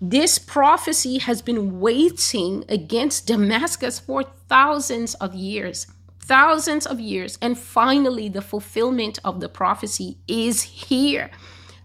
this 0.01 0.37
prophecy 0.37 1.17
has 1.19 1.41
been 1.41 1.79
waiting 1.79 2.65
against 2.69 3.27
Damascus 3.27 3.99
for 3.99 4.23
thousands 4.23 5.13
of 5.15 5.33
years. 5.33 5.87
Thousands 6.19 6.85
of 6.85 6.99
years. 6.99 7.37
And 7.41 7.57
finally, 7.57 8.29
the 8.29 8.41
fulfillment 8.41 9.19
of 9.23 9.39
the 9.39 9.49
prophecy 9.49 10.17
is 10.27 10.63
here. 10.63 11.29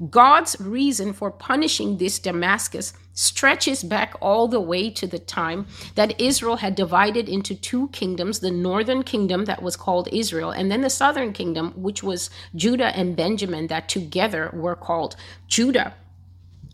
God's 0.08 0.58
reason 0.58 1.12
for 1.12 1.30
punishing 1.30 1.98
this 1.98 2.18
Damascus 2.18 2.94
stretches 3.12 3.84
back 3.84 4.14
all 4.22 4.48
the 4.48 4.60
way 4.60 4.88
to 4.88 5.06
the 5.06 5.18
time 5.18 5.66
that 5.94 6.18
Israel 6.18 6.56
had 6.56 6.74
divided 6.74 7.28
into 7.28 7.54
two 7.54 7.88
kingdoms 7.88 8.40
the 8.40 8.50
northern 8.50 9.02
kingdom 9.02 9.44
that 9.44 9.62
was 9.62 9.76
called 9.76 10.08
Israel, 10.10 10.50
and 10.52 10.70
then 10.70 10.80
the 10.80 10.88
southern 10.88 11.34
kingdom, 11.34 11.72
which 11.76 12.02
was 12.02 12.30
Judah 12.54 12.96
and 12.96 13.14
Benjamin, 13.14 13.66
that 13.66 13.90
together 13.90 14.50
were 14.54 14.76
called 14.76 15.16
Judah. 15.48 15.94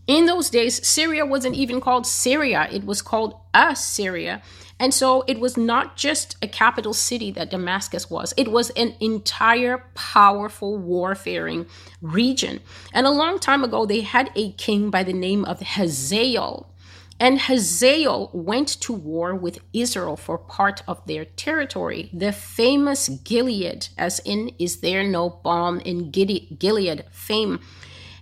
In 0.06 0.26
those 0.26 0.50
days, 0.50 0.86
Syria 0.86 1.26
wasn't 1.26 1.56
even 1.56 1.80
called 1.80 2.06
Syria, 2.06 2.68
it 2.70 2.84
was 2.84 3.02
called 3.02 3.34
Assyria. 3.52 4.40
And 4.78 4.92
so 4.92 5.24
it 5.26 5.40
was 5.40 5.56
not 5.56 5.96
just 5.96 6.36
a 6.42 6.46
capital 6.46 6.92
city 6.92 7.30
that 7.32 7.50
Damascus 7.50 8.10
was, 8.10 8.34
it 8.36 8.48
was 8.48 8.70
an 8.70 8.94
entire 9.00 9.84
powerful 9.94 10.78
warfaring 10.78 11.66
region. 12.02 12.60
And 12.92 13.06
a 13.06 13.10
long 13.10 13.38
time 13.38 13.64
ago, 13.64 13.86
they 13.86 14.02
had 14.02 14.30
a 14.36 14.52
king 14.52 14.90
by 14.90 15.02
the 15.02 15.14
name 15.14 15.44
of 15.44 15.60
Hazael. 15.60 16.70
And 17.18 17.40
Hazael 17.40 18.30
went 18.34 18.68
to 18.82 18.92
war 18.92 19.34
with 19.34 19.60
Israel 19.72 20.18
for 20.18 20.36
part 20.36 20.82
of 20.86 21.04
their 21.06 21.24
territory. 21.24 22.10
The 22.12 22.30
famous 22.30 23.08
Gilead, 23.08 23.88
as 23.96 24.18
in, 24.20 24.50
is 24.58 24.80
there 24.80 25.02
no 25.02 25.30
balm 25.30 25.80
in 25.80 26.10
Gilead 26.10 27.06
fame? 27.10 27.60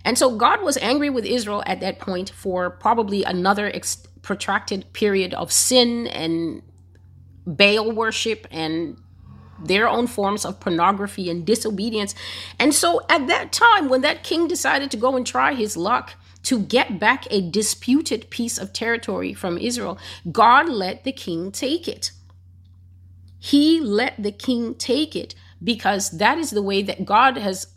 And 0.04 0.18
so 0.18 0.36
God 0.36 0.62
was 0.62 0.76
angry 0.78 1.10
with 1.10 1.24
Israel 1.24 1.62
at 1.66 1.80
that 1.80 1.98
point 1.98 2.30
for 2.30 2.70
probably 2.70 3.24
another 3.24 3.66
ex- 3.74 4.06
protracted 4.22 4.92
period 4.92 5.34
of 5.34 5.50
sin 5.52 6.06
and 6.08 6.62
Baal 7.46 7.92
worship 7.92 8.46
and 8.50 8.98
their 9.62 9.88
own 9.88 10.06
forms 10.06 10.44
of 10.44 10.60
pornography 10.60 11.30
and 11.30 11.46
disobedience. 11.46 12.14
And 12.58 12.74
so 12.74 13.00
at 13.08 13.26
that 13.28 13.52
time, 13.52 13.88
when 13.88 14.00
that 14.02 14.22
king 14.22 14.48
decided 14.48 14.90
to 14.90 14.96
go 14.96 15.16
and 15.16 15.26
try 15.26 15.54
his 15.54 15.76
luck 15.76 16.14
to 16.44 16.58
get 16.58 17.00
back 17.00 17.26
a 17.30 17.40
disputed 17.40 18.28
piece 18.30 18.58
of 18.58 18.72
territory 18.72 19.32
from 19.32 19.56
Israel, 19.58 19.98
God 20.30 20.68
let 20.68 21.04
the 21.04 21.12
king 21.12 21.50
take 21.52 21.88
it. 21.88 22.10
He 23.38 23.80
let 23.80 24.22
the 24.22 24.32
king 24.32 24.74
take 24.74 25.14
it 25.14 25.34
because 25.62 26.10
that 26.18 26.38
is 26.38 26.50
the 26.50 26.62
way 26.62 26.82
that 26.82 27.04
God 27.04 27.36
has 27.36 27.68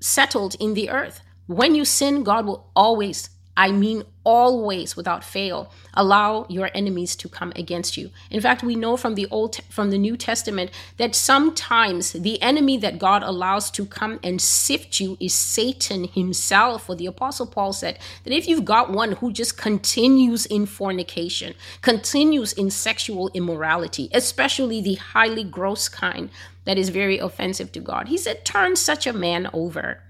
settled 0.00 0.56
in 0.58 0.74
the 0.74 0.90
earth. 0.90 1.20
When 1.46 1.74
you 1.74 1.84
sin, 1.84 2.24
God 2.24 2.46
will 2.46 2.70
always 2.74 3.30
I 3.56 3.72
mean 3.72 4.02
always 4.22 4.96
without 4.96 5.24
fail 5.24 5.72
allow 5.94 6.44
your 6.50 6.68
enemies 6.74 7.16
to 7.16 7.28
come 7.28 7.52
against 7.56 7.96
you. 7.96 8.10
In 8.30 8.40
fact, 8.40 8.62
we 8.62 8.74
know 8.74 8.98
from 8.98 9.14
the 9.14 9.26
old 9.30 9.56
from 9.70 9.90
the 9.90 9.96
New 9.96 10.16
Testament 10.16 10.70
that 10.98 11.14
sometimes 11.14 12.12
the 12.12 12.40
enemy 12.42 12.76
that 12.78 12.98
God 12.98 13.22
allows 13.22 13.70
to 13.70 13.86
come 13.86 14.20
and 14.22 14.42
sift 14.42 15.00
you 15.00 15.16
is 15.20 15.32
Satan 15.32 16.04
himself. 16.04 16.84
For 16.84 16.94
the 16.94 17.06
apostle 17.06 17.46
Paul 17.46 17.72
said 17.72 17.98
that 18.24 18.34
if 18.34 18.46
you've 18.46 18.66
got 18.66 18.90
one 18.90 19.12
who 19.12 19.32
just 19.32 19.56
continues 19.56 20.44
in 20.44 20.66
fornication, 20.66 21.54
continues 21.80 22.52
in 22.52 22.70
sexual 22.70 23.30
immorality, 23.32 24.10
especially 24.12 24.82
the 24.82 24.96
highly 24.96 25.44
gross 25.44 25.88
kind 25.88 26.28
that 26.66 26.76
is 26.76 26.90
very 26.90 27.18
offensive 27.18 27.72
to 27.72 27.80
God, 27.80 28.08
he 28.08 28.18
said 28.18 28.44
turn 28.44 28.76
such 28.76 29.06
a 29.06 29.14
man 29.14 29.48
over. 29.54 30.02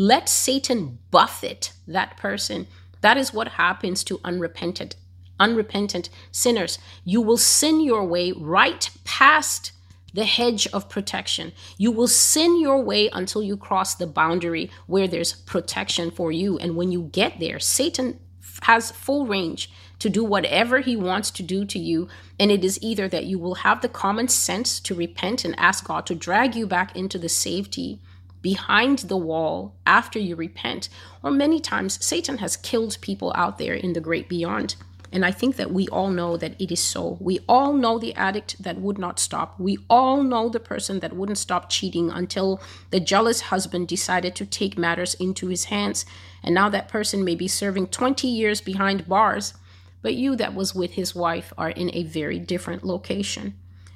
Let 0.00 0.30
Satan 0.30 0.98
buffet 1.10 1.72
that 1.86 2.16
person 2.16 2.68
that 3.02 3.18
is 3.18 3.34
what 3.34 3.48
happens 3.48 4.02
to 4.04 4.18
unrepentant 4.24 4.96
unrepentant 5.38 6.08
sinners. 6.32 6.78
You 7.04 7.20
will 7.20 7.36
sin 7.36 7.82
your 7.82 8.06
way 8.06 8.32
right 8.32 8.88
past 9.04 9.72
the 10.14 10.24
hedge 10.24 10.66
of 10.68 10.88
protection. 10.88 11.52
You 11.76 11.92
will 11.92 12.08
sin 12.08 12.58
your 12.58 12.82
way 12.82 13.10
until 13.12 13.42
you 13.42 13.58
cross 13.58 13.94
the 13.94 14.06
boundary 14.06 14.70
where 14.86 15.06
there's 15.06 15.34
protection 15.34 16.10
for 16.10 16.32
you. 16.32 16.56
And 16.56 16.76
when 16.76 16.90
you 16.90 17.10
get 17.12 17.38
there, 17.38 17.58
Satan 17.58 18.20
has 18.62 18.90
full 18.90 19.26
range 19.26 19.70
to 19.98 20.08
do 20.08 20.24
whatever 20.24 20.80
he 20.80 20.96
wants 20.96 21.30
to 21.32 21.42
do 21.42 21.66
to 21.66 21.78
you. 21.78 22.08
And 22.38 22.50
it 22.50 22.64
is 22.64 22.82
either 22.82 23.06
that 23.08 23.26
you 23.26 23.38
will 23.38 23.56
have 23.56 23.82
the 23.82 23.88
common 23.90 24.28
sense 24.28 24.80
to 24.80 24.94
repent 24.94 25.44
and 25.44 25.54
ask 25.58 25.84
God 25.84 26.06
to 26.06 26.14
drag 26.14 26.56
you 26.56 26.66
back 26.66 26.96
into 26.96 27.18
the 27.18 27.28
safety 27.28 28.00
behind 28.42 29.00
the 29.00 29.16
wall 29.16 29.74
after 29.86 30.18
you 30.18 30.36
repent. 30.36 30.88
Or 31.22 31.30
many 31.30 31.60
times, 31.60 32.04
Satan 32.04 32.38
has 32.38 32.56
killed 32.56 32.98
people 33.00 33.32
out 33.34 33.58
there 33.58 33.74
in 33.74 33.92
the 33.92 34.00
great 34.00 34.28
beyond. 34.28 34.76
And 35.12 35.24
I 35.24 35.32
think 35.32 35.56
that 35.56 35.72
we 35.72 35.88
all 35.88 36.10
know 36.10 36.36
that 36.36 36.60
it 36.60 36.70
is 36.70 36.80
so. 36.80 37.18
We 37.20 37.40
all 37.48 37.72
know 37.72 37.98
the 37.98 38.14
addict 38.14 38.62
that 38.62 38.80
would 38.80 38.98
not 38.98 39.18
stop. 39.18 39.58
We 39.58 39.78
all 39.88 40.22
know 40.22 40.48
the 40.48 40.60
person 40.60 41.00
that 41.00 41.16
wouldn't 41.16 41.38
stop 41.38 41.68
cheating 41.68 42.10
until 42.10 42.60
the 42.90 43.00
jealous 43.00 43.40
husband 43.42 43.88
decided 43.88 44.36
to 44.36 44.46
take 44.46 44.78
matters 44.78 45.14
into 45.14 45.48
his 45.48 45.64
hands. 45.64 46.06
And 46.44 46.54
now 46.54 46.68
that 46.68 46.88
person 46.88 47.24
may 47.24 47.34
be 47.34 47.48
serving 47.48 47.88
20 47.88 48.28
years 48.28 48.60
behind 48.60 49.08
bars, 49.08 49.54
but 50.00 50.14
you 50.14 50.36
that 50.36 50.54
was 50.54 50.74
with 50.74 50.92
his 50.92 51.14
wife 51.14 51.52
are 51.58 51.70
in 51.70 51.90
a 51.92 52.04
very 52.04 52.38
different 52.38 52.84
location. 52.84 53.54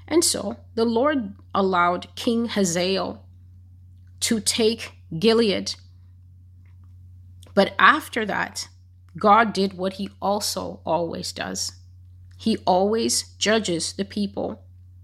And 0.09 0.25
so 0.25 0.57
the 0.75 0.85
Lord 0.85 1.35
allowed 1.55 2.09
King 2.17 2.47
Hazael 2.47 3.24
to 4.25 4.41
take 4.41 4.93
Gilead. 5.19 5.75
But 7.55 7.75
after 7.79 8.25
that, 8.25 8.69
God 9.19 9.53
did 9.53 9.75
what 9.75 9.95
he 9.95 10.09
also 10.23 10.81
always 10.87 11.31
does. 11.31 11.73
He 12.39 12.57
always 12.67 13.35
judges 13.37 13.93
the 13.93 14.05
people 14.07 14.63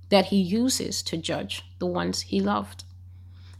that 0.09 0.27
he 0.27 0.41
uses 0.41 1.03
to 1.03 1.19
judge 1.19 1.63
the 1.79 1.87
ones 1.87 2.23
he 2.23 2.41
loved. 2.41 2.85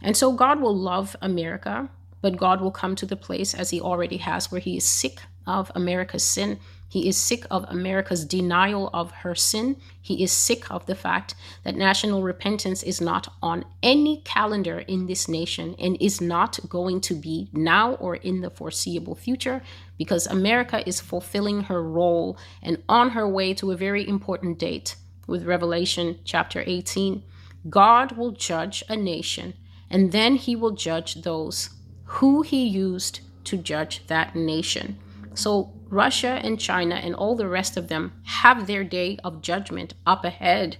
And 0.01 0.17
so 0.17 0.33
God 0.33 0.59
will 0.59 0.75
love 0.75 1.15
America, 1.21 1.89
but 2.21 2.37
God 2.37 2.59
will 2.59 2.71
come 2.71 2.95
to 2.95 3.05
the 3.05 3.15
place, 3.15 3.53
as 3.53 3.69
he 3.69 3.79
already 3.79 4.17
has, 4.17 4.51
where 4.51 4.61
he 4.61 4.77
is 4.77 4.83
sick 4.83 5.21
of 5.45 5.71
America's 5.75 6.23
sin 6.23 6.59
he 6.91 7.07
is 7.07 7.15
sick 7.15 7.45
of 7.49 7.63
America's 7.69 8.25
denial 8.25 8.89
of 8.93 9.11
her 9.23 9.33
sin. 9.33 9.77
He 10.01 10.21
is 10.21 10.29
sick 10.29 10.69
of 10.69 10.87
the 10.87 10.93
fact 10.93 11.35
that 11.63 11.77
national 11.77 12.21
repentance 12.21 12.83
is 12.83 12.99
not 12.99 13.33
on 13.41 13.63
any 13.81 14.17
calendar 14.25 14.79
in 14.79 15.05
this 15.05 15.29
nation 15.29 15.73
and 15.79 15.95
is 16.01 16.19
not 16.19 16.59
going 16.67 16.99
to 16.99 17.15
be 17.15 17.47
now 17.53 17.93
or 17.93 18.17
in 18.17 18.41
the 18.41 18.49
foreseeable 18.49 19.15
future 19.15 19.63
because 19.97 20.27
America 20.27 20.85
is 20.85 20.99
fulfilling 20.99 21.61
her 21.61 21.81
role 21.81 22.37
and 22.61 22.83
on 22.89 23.11
her 23.11 23.25
way 23.25 23.53
to 23.53 23.71
a 23.71 23.77
very 23.77 24.05
important 24.05 24.59
date 24.59 24.97
with 25.27 25.45
Revelation 25.45 26.19
chapter 26.25 26.61
18. 26.67 27.23
God 27.69 28.17
will 28.17 28.31
judge 28.31 28.83
a 28.89 28.97
nation 28.97 29.53
and 29.89 30.11
then 30.11 30.35
he 30.35 30.57
will 30.57 30.71
judge 30.71 31.21
those 31.21 31.69
who 32.03 32.41
he 32.41 32.67
used 32.67 33.21
to 33.45 33.55
judge 33.55 34.05
that 34.07 34.35
nation. 34.35 34.97
So 35.33 35.73
Russia 35.89 36.39
and 36.43 36.59
China 36.59 36.95
and 36.95 37.15
all 37.15 37.35
the 37.35 37.47
rest 37.47 37.77
of 37.77 37.87
them 37.87 38.13
have 38.23 38.67
their 38.67 38.83
day 38.83 39.17
of 39.23 39.41
judgment 39.41 39.93
up 40.05 40.25
ahead. 40.25 40.77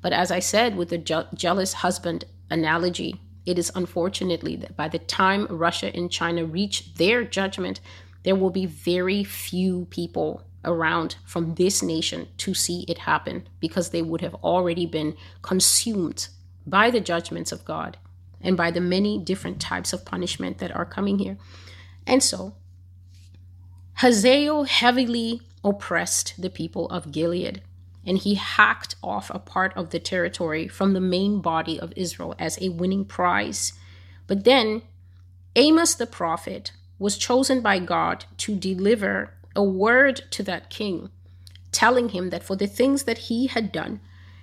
But 0.00 0.12
as 0.12 0.30
I 0.30 0.40
said 0.40 0.76
with 0.76 0.90
the 0.90 0.98
je- 0.98 1.28
jealous 1.34 1.74
husband 1.74 2.24
analogy, 2.50 3.20
it 3.46 3.58
is 3.58 3.72
unfortunately 3.74 4.56
that 4.56 4.76
by 4.76 4.88
the 4.88 4.98
time 4.98 5.46
Russia 5.48 5.94
and 5.94 6.10
China 6.10 6.44
reach 6.44 6.94
their 6.94 7.24
judgment, 7.24 7.80
there 8.22 8.36
will 8.36 8.50
be 8.50 8.66
very 8.66 9.22
few 9.22 9.86
people 9.86 10.42
around 10.64 11.16
from 11.26 11.54
this 11.54 11.82
nation 11.82 12.26
to 12.38 12.54
see 12.54 12.84
it 12.88 12.98
happen 12.98 13.46
because 13.60 13.90
they 13.90 14.00
would 14.02 14.22
have 14.22 14.34
already 14.36 14.86
been 14.86 15.14
consumed 15.42 16.28
by 16.66 16.90
the 16.90 17.00
judgments 17.00 17.52
of 17.52 17.64
God 17.64 17.98
and 18.40 18.56
by 18.56 18.70
the 18.70 18.80
many 18.80 19.18
different 19.18 19.60
types 19.60 19.92
of 19.92 20.06
punishment 20.06 20.58
that 20.58 20.74
are 20.74 20.86
coming 20.86 21.18
here. 21.18 21.36
And 22.06 22.22
so 22.22 22.54
Hazael 23.96 24.64
heavily 24.64 25.40
oppressed 25.62 26.34
the 26.38 26.50
people 26.50 26.88
of 26.88 27.12
Gilead, 27.12 27.62
and 28.06 28.18
he 28.18 28.34
hacked 28.34 28.96
off 29.02 29.30
a 29.30 29.38
part 29.38 29.72
of 29.76 29.90
the 29.90 29.98
territory 29.98 30.68
from 30.68 30.92
the 30.92 31.00
main 31.00 31.40
body 31.40 31.78
of 31.78 31.92
Israel 31.96 32.34
as 32.38 32.60
a 32.60 32.68
winning 32.70 33.04
prize. 33.04 33.72
But 34.26 34.44
then 34.44 34.82
Amos 35.56 35.94
the 35.94 36.06
prophet 36.06 36.72
was 36.98 37.16
chosen 37.16 37.60
by 37.60 37.78
God 37.78 38.24
to 38.38 38.56
deliver 38.56 39.34
a 39.56 39.62
word 39.62 40.22
to 40.32 40.42
that 40.42 40.70
king 40.70 41.10
telling 41.74 42.10
him 42.10 42.30
that 42.30 42.44
for 42.44 42.56
the 42.56 42.66
things 42.66 43.02
that 43.02 43.18
he 43.18 43.48
had 43.48 43.72
done, 43.72 44.00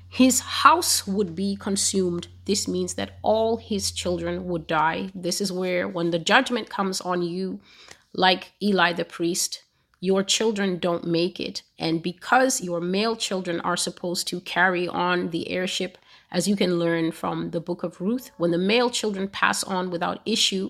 his 0.08 0.42
house 0.42 1.08
would 1.08 1.34
be 1.34 1.56
consumed. 1.56 2.28
This 2.46 2.68
means 2.68 2.96
that 2.96 3.18
all 3.24 3.58
his 3.58 3.92
children 3.92 4.46
would 4.48 4.68
die. 4.68 5.10
This 5.16 5.40
is 5.40 5.52
where, 5.52 5.88
when 5.88 6.12
the 6.12 6.20
judgment 6.20 6.70
comes 6.70 7.00
on 7.02 7.22
you, 7.22 7.62
like 8.14 8.52
Eli 8.62 8.94
the 8.94 9.06
priest, 9.06 9.64
your 10.00 10.24
children 10.24 10.80
don't 10.80 11.06
make 11.06 11.40
it. 11.40 11.62
And 11.78 12.02
because 12.02 12.62
your 12.62 12.82
male 12.82 13.16
children 13.16 13.60
are 13.62 13.78
supposed 13.78 14.28
to 14.28 14.42
carry 14.42 14.88
on 14.88 15.30
the 15.30 15.50
heirship, 15.50 15.98
as 16.32 16.48
you 16.48 16.56
can 16.56 16.80
learn 16.80 17.12
from 17.12 17.52
the 17.52 17.60
book 17.60 17.84
of 17.84 18.02
Ruth, 18.02 18.32
when 18.38 18.52
the 18.52 18.58
male 18.58 18.90
children 18.90 19.28
pass 19.28 19.64
on 19.64 19.92
without 19.92 20.22
issue, 20.26 20.70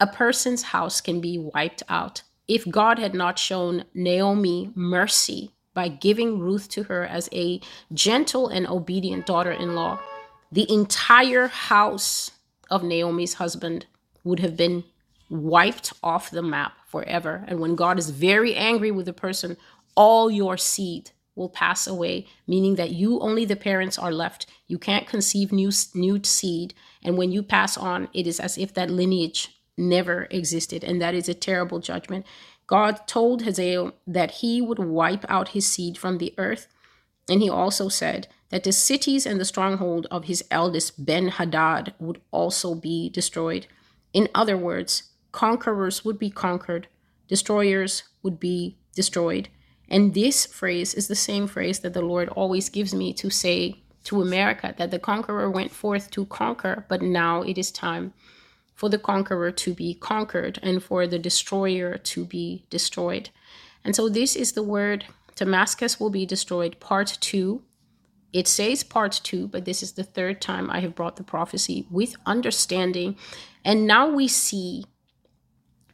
a 0.00 0.06
person's 0.06 0.62
house 0.62 1.00
can 1.00 1.20
be 1.20 1.38
wiped 1.38 1.82
out. 1.88 2.22
If 2.48 2.68
God 2.68 2.98
had 2.98 3.14
not 3.14 3.38
shown 3.38 3.84
Naomi 3.94 4.70
mercy 4.74 5.50
by 5.74 5.88
giving 5.88 6.38
Ruth 6.38 6.68
to 6.70 6.84
her 6.84 7.04
as 7.04 7.28
a 7.32 7.60
gentle 7.92 8.48
and 8.48 8.66
obedient 8.66 9.26
daughter 9.26 9.52
in 9.52 9.74
law, 9.74 10.00
the 10.50 10.70
entire 10.72 11.48
house 11.48 12.30
of 12.70 12.82
Naomi's 12.82 13.34
husband 13.34 13.86
would 14.24 14.40
have 14.40 14.56
been 14.56 14.84
wiped 15.32 15.94
off 16.02 16.30
the 16.30 16.42
map 16.42 16.74
forever. 16.86 17.44
And 17.48 17.58
when 17.58 17.74
God 17.74 17.98
is 17.98 18.10
very 18.10 18.54
angry 18.54 18.90
with 18.90 19.08
a 19.08 19.14
person, 19.14 19.56
all 19.96 20.30
your 20.30 20.58
seed 20.58 21.10
will 21.34 21.48
pass 21.48 21.86
away, 21.86 22.26
meaning 22.46 22.76
that 22.76 22.90
you 22.90 23.18
only 23.20 23.46
the 23.46 23.56
parents 23.56 23.98
are 23.98 24.12
left. 24.12 24.44
You 24.66 24.78
can't 24.78 25.06
conceive 25.06 25.50
new 25.50 25.70
new 25.94 26.20
seed, 26.22 26.74
and 27.02 27.16
when 27.16 27.32
you 27.32 27.42
pass 27.42 27.78
on, 27.78 28.08
it 28.12 28.26
is 28.26 28.38
as 28.38 28.58
if 28.58 28.74
that 28.74 28.90
lineage 28.90 29.48
never 29.78 30.28
existed, 30.30 30.84
and 30.84 31.00
that 31.00 31.14
is 31.14 31.30
a 31.30 31.34
terrible 31.34 31.80
judgment. 31.80 32.26
God 32.66 33.06
told 33.06 33.42
Hazael 33.42 33.92
that 34.06 34.42
he 34.42 34.60
would 34.60 34.78
wipe 34.78 35.24
out 35.30 35.48
his 35.48 35.66
seed 35.66 35.96
from 35.96 36.18
the 36.18 36.34
earth. 36.36 36.68
And 37.28 37.40
he 37.40 37.48
also 37.48 37.88
said 37.88 38.28
that 38.50 38.64
the 38.64 38.72
cities 38.72 39.26
and 39.26 39.40
the 39.40 39.44
stronghold 39.44 40.06
of 40.10 40.24
his 40.24 40.44
eldest 40.50 41.04
Ben 41.04 41.28
Hadad 41.28 41.94
would 41.98 42.20
also 42.30 42.74
be 42.74 43.08
destroyed. 43.08 43.66
In 44.12 44.28
other 44.34 44.56
words, 44.56 45.11
conquerors 45.32 46.04
would 46.04 46.18
be 46.18 46.30
conquered, 46.30 46.88
destroyers 47.28 48.04
would 48.22 48.38
be 48.38 48.76
destroyed. 48.94 49.48
And 49.88 50.14
this 50.14 50.46
phrase 50.46 50.94
is 50.94 51.08
the 51.08 51.14
same 51.14 51.46
phrase 51.46 51.80
that 51.80 51.92
the 51.92 52.02
Lord 52.02 52.28
always 52.30 52.68
gives 52.68 52.94
me 52.94 53.12
to 53.14 53.30
say 53.30 53.82
to 54.04 54.22
America 54.22 54.74
that 54.78 54.90
the 54.90 54.98
conqueror 54.98 55.50
went 55.50 55.70
forth 55.70 56.10
to 56.12 56.26
conquer, 56.26 56.84
but 56.88 57.02
now 57.02 57.42
it 57.42 57.58
is 57.58 57.70
time 57.70 58.12
for 58.74 58.88
the 58.88 58.98
conqueror 58.98 59.50
to 59.52 59.74
be 59.74 59.94
conquered 59.94 60.58
and 60.62 60.82
for 60.82 61.06
the 61.06 61.18
destroyer 61.18 61.98
to 61.98 62.24
be 62.24 62.64
destroyed. 62.70 63.30
And 63.84 63.94
so 63.94 64.08
this 64.08 64.34
is 64.34 64.52
the 64.52 64.62
word 64.62 65.06
Damascus 65.34 65.98
will 65.98 66.10
be 66.10 66.26
destroyed, 66.26 66.78
part 66.80 67.18
two. 67.20 67.62
It 68.32 68.48
says 68.48 68.82
part 68.82 69.20
two, 69.22 69.46
but 69.48 69.64
this 69.64 69.82
is 69.82 69.92
the 69.92 70.04
third 70.04 70.40
time 70.40 70.70
I 70.70 70.80
have 70.80 70.94
brought 70.94 71.16
the 71.16 71.22
prophecy 71.22 71.86
with 71.90 72.16
understanding. 72.26 73.16
And 73.64 73.86
now 73.86 74.08
we 74.08 74.28
see 74.28 74.84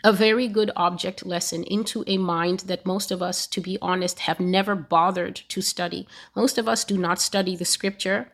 a 0.05 0.13
very 0.13 0.47
good 0.47 0.71
object 0.77 1.27
lesson 1.27 1.65
into 1.65 2.05
a 2.07 2.19
mind 2.19 2.61
that 2.61 2.87
most 2.87 3.11
of 3.11 3.21
us, 3.21 3.47
to 3.49 3.61
be 3.61 3.79
honest, 3.83 4.21
have 4.21 4.39
never 4.39 4.75
bothered 4.75 5.37
to 5.49 5.61
study. 5.61 6.07
Most 6.37 6.57
of 6.57 6.69
us 6.69 6.85
do 6.85 6.97
not 6.97 7.21
study 7.21 7.57
the 7.57 7.65
scripture 7.65 8.31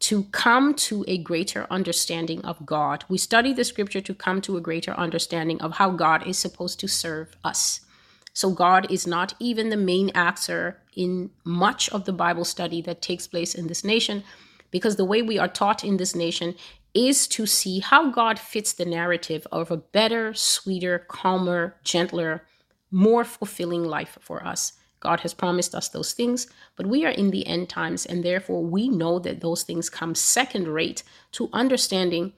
to 0.00 0.24
come 0.24 0.74
to 0.74 1.04
a 1.06 1.18
greater 1.18 1.66
understanding 1.70 2.44
of 2.44 2.66
God. 2.66 3.04
We 3.08 3.18
study 3.18 3.52
the 3.52 3.64
scripture 3.64 4.00
to 4.00 4.14
come 4.14 4.40
to 4.42 4.56
a 4.56 4.60
greater 4.60 4.92
understanding 4.92 5.60
of 5.60 5.72
how 5.72 5.90
God 5.90 6.26
is 6.26 6.38
supposed 6.38 6.80
to 6.80 6.88
serve 6.88 7.36
us. 7.44 7.80
So, 8.32 8.50
God 8.50 8.90
is 8.90 9.06
not 9.06 9.34
even 9.38 9.68
the 9.68 9.76
main 9.76 10.10
actor 10.14 10.80
in 10.96 11.30
much 11.44 11.88
of 11.90 12.04
the 12.04 12.12
Bible 12.12 12.44
study 12.44 12.82
that 12.82 13.00
takes 13.00 13.28
place 13.28 13.54
in 13.54 13.68
this 13.68 13.84
nation, 13.84 14.24
because 14.72 14.96
the 14.96 15.04
way 15.04 15.22
we 15.22 15.38
are 15.38 15.48
taught 15.48 15.84
in 15.84 15.98
this 15.98 16.16
nation 16.16 16.56
is 16.94 17.26
to 17.28 17.44
see 17.44 17.80
how 17.80 18.10
God 18.10 18.38
fits 18.38 18.72
the 18.72 18.84
narrative 18.84 19.46
of 19.50 19.70
a 19.70 19.76
better, 19.76 20.32
sweeter, 20.32 21.00
calmer, 21.08 21.76
gentler, 21.82 22.46
more 22.90 23.24
fulfilling 23.24 23.84
life 23.84 24.16
for 24.20 24.46
us. 24.46 24.74
God 25.00 25.20
has 25.20 25.34
promised 25.34 25.74
us 25.74 25.88
those 25.88 26.12
things, 26.12 26.46
but 26.76 26.86
we 26.86 27.04
are 27.04 27.10
in 27.10 27.30
the 27.30 27.46
end 27.46 27.68
times, 27.68 28.06
and 28.06 28.24
therefore 28.24 28.64
we 28.64 28.88
know 28.88 29.18
that 29.18 29.40
those 29.40 29.62
things 29.62 29.90
come 29.90 30.14
second 30.14 30.68
rate 30.68 31.02
to 31.32 31.50
understanding 31.52 32.32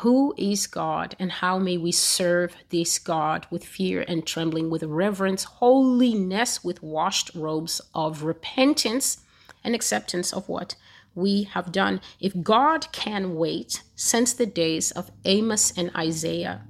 who 0.00 0.34
is 0.36 0.66
God 0.66 1.16
and 1.18 1.32
how 1.32 1.58
may 1.58 1.78
we 1.78 1.92
serve 1.92 2.54
this 2.68 2.98
God 2.98 3.46
with 3.50 3.64
fear 3.64 4.04
and 4.06 4.26
trembling, 4.26 4.68
with 4.68 4.82
reverence, 4.82 5.44
holiness, 5.44 6.62
with 6.62 6.82
washed 6.82 7.30
robes 7.34 7.80
of 7.94 8.22
repentance 8.22 9.22
and 9.64 9.74
acceptance 9.74 10.34
of 10.34 10.48
what 10.50 10.74
we 11.16 11.44
have 11.44 11.72
done. 11.72 12.00
If 12.20 12.42
God 12.42 12.92
can 12.92 13.34
wait 13.34 13.82
since 13.96 14.32
the 14.32 14.46
days 14.46 14.92
of 14.92 15.10
Amos 15.24 15.72
and 15.76 15.90
Isaiah, 15.96 16.62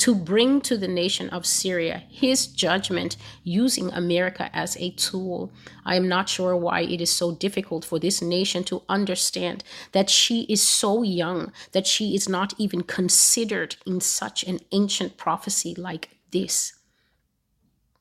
to 0.00 0.14
bring 0.14 0.62
to 0.62 0.78
the 0.78 0.88
nation 0.88 1.28
of 1.28 1.44
Syria 1.44 2.04
his 2.08 2.46
judgment 2.46 3.18
using 3.44 3.92
America 3.92 4.48
as 4.54 4.74
a 4.78 4.92
tool. 4.92 5.52
I 5.84 5.96
am 5.96 6.08
not 6.08 6.30
sure 6.30 6.56
why 6.56 6.80
it 6.80 7.02
is 7.02 7.10
so 7.10 7.32
difficult 7.32 7.84
for 7.84 7.98
this 7.98 8.22
nation 8.22 8.64
to 8.64 8.82
understand 8.88 9.62
that 9.92 10.08
she 10.08 10.44
is 10.44 10.62
so 10.62 11.02
young 11.02 11.52
that 11.72 11.86
she 11.86 12.14
is 12.14 12.30
not 12.30 12.54
even 12.56 12.82
considered 12.82 13.76
in 13.84 14.00
such 14.00 14.42
an 14.44 14.60
ancient 14.72 15.18
prophecy 15.18 15.74
like 15.76 16.08
this. 16.30 16.72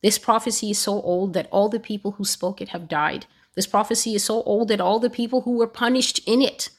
This 0.01 0.17
prophecy 0.17 0.71
is 0.71 0.79
so 0.79 1.01
old 1.01 1.33
that 1.33 1.49
all 1.51 1.67
the 1.67 1.81
people 1.81 2.11
who 2.11 2.23
spoke 2.23 2.61
it 2.61 2.69
have 2.69 2.87
died. 2.87 3.25
This 3.55 3.67
prophecy 3.67 4.15
is 4.15 4.23
so 4.23 4.43
old 4.43 4.67
that 4.67 4.81
all 4.81 4.99
the 4.99 5.09
people 5.09 5.41
who 5.41 5.57
were 5.57 5.67
punished 5.67 6.21
in 6.25 6.41
it 6.41 6.69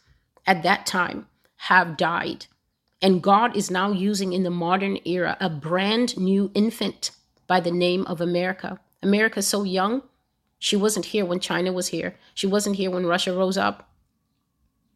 at 0.47 0.63
that 0.63 0.87
time 0.87 1.27
have 1.57 1.97
died. 1.97 2.47
And 3.03 3.23
God 3.23 3.57
is 3.57 3.71
now 3.71 3.93
using 3.93 4.33
in 4.33 4.43
the 4.43 4.51
modern 4.51 4.99
era 5.05 5.37
a 5.41 5.49
brand 5.49 6.17
new 6.17 6.51
infant 6.55 7.11
by 7.47 7.61
the 7.61 7.71
name 7.71 8.07
of 8.07 8.21
America. 8.21 8.79
America's 9.03 9.47
so 9.47 9.63
young. 9.63 10.03
She 10.59 10.77
wasn't 10.77 11.07
here 11.07 11.25
when 11.25 11.41
China 11.41 11.73
was 11.73 11.89
here. 11.89 12.17
She 12.35 12.47
wasn't 12.47 12.77
here 12.77 12.91
when 12.91 13.07
Russia 13.07 13.33
rose 13.33 13.57
up 13.57 13.91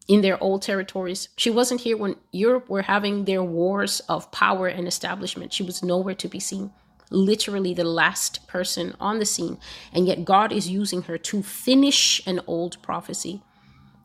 in 0.06 0.20
their 0.20 0.42
old 0.42 0.62
territories. 0.62 1.30
She 1.36 1.50
wasn't 1.50 1.80
here 1.80 1.96
when 1.96 2.16
Europe 2.30 2.68
were 2.68 2.82
having 2.82 3.24
their 3.24 3.42
wars 3.42 4.00
of 4.00 4.30
power 4.30 4.68
and 4.68 4.86
establishment. 4.86 5.52
She 5.52 5.62
was 5.62 5.82
nowhere 5.82 6.14
to 6.16 6.28
be 6.28 6.40
seen. 6.40 6.72
Literally 7.14 7.74
the 7.74 7.84
last 7.84 8.46
person 8.48 8.94
on 8.98 9.18
the 9.18 9.24
scene. 9.24 9.58
And 9.92 10.06
yet 10.06 10.24
God 10.24 10.52
is 10.52 10.68
using 10.68 11.02
her 11.02 11.16
to 11.18 11.42
finish 11.42 12.20
an 12.26 12.40
old 12.46 12.82
prophecy. 12.82 13.42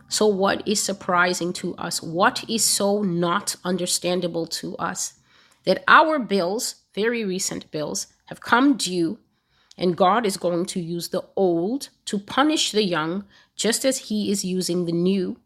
So, 0.07 0.25
what 0.25 0.67
is 0.67 0.81
surprising 0.81 1.53
to 1.53 1.75
us? 1.75 2.01
What 2.01 2.43
is 2.49 2.63
so 2.63 3.01
not 3.03 3.55
understandable 3.63 4.47
to 4.47 4.75
us? 4.77 5.13
That 5.65 5.83
our 5.87 6.17
bills, 6.17 6.75
very 6.95 7.23
recent 7.23 7.69
bills, 7.69 8.07
have 8.25 8.41
come 8.41 8.75
due, 8.75 9.19
and 9.77 9.95
God 9.95 10.25
is 10.25 10.37
going 10.37 10.65
to 10.67 10.79
use 10.79 11.09
the 11.09 11.23
old 11.35 11.89
to 12.05 12.17
punish 12.17 12.71
the 12.71 12.83
young, 12.83 13.25
just 13.55 13.85
as 13.85 14.09
He 14.09 14.31
is 14.31 14.43
using 14.43 14.85
the 14.85 14.91
new 14.91 15.37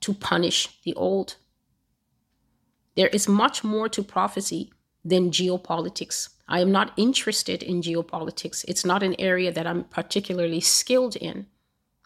to 0.00 0.12
punish 0.14 0.80
the 0.84 0.94
old. 0.94 1.36
There 2.94 3.08
is 3.08 3.28
much 3.28 3.64
more 3.64 3.88
to 3.88 4.02
prophecy 4.02 4.72
than 5.04 5.30
geopolitics. 5.30 6.28
I 6.48 6.60
am 6.60 6.72
not 6.72 6.92
interested 6.96 7.62
in 7.62 7.82
geopolitics. 7.82 8.64
It's 8.66 8.84
not 8.84 9.02
an 9.02 9.14
area 9.18 9.52
that 9.52 9.66
I'm 9.66 9.84
particularly 9.84 10.60
skilled 10.60 11.16
in. 11.16 11.46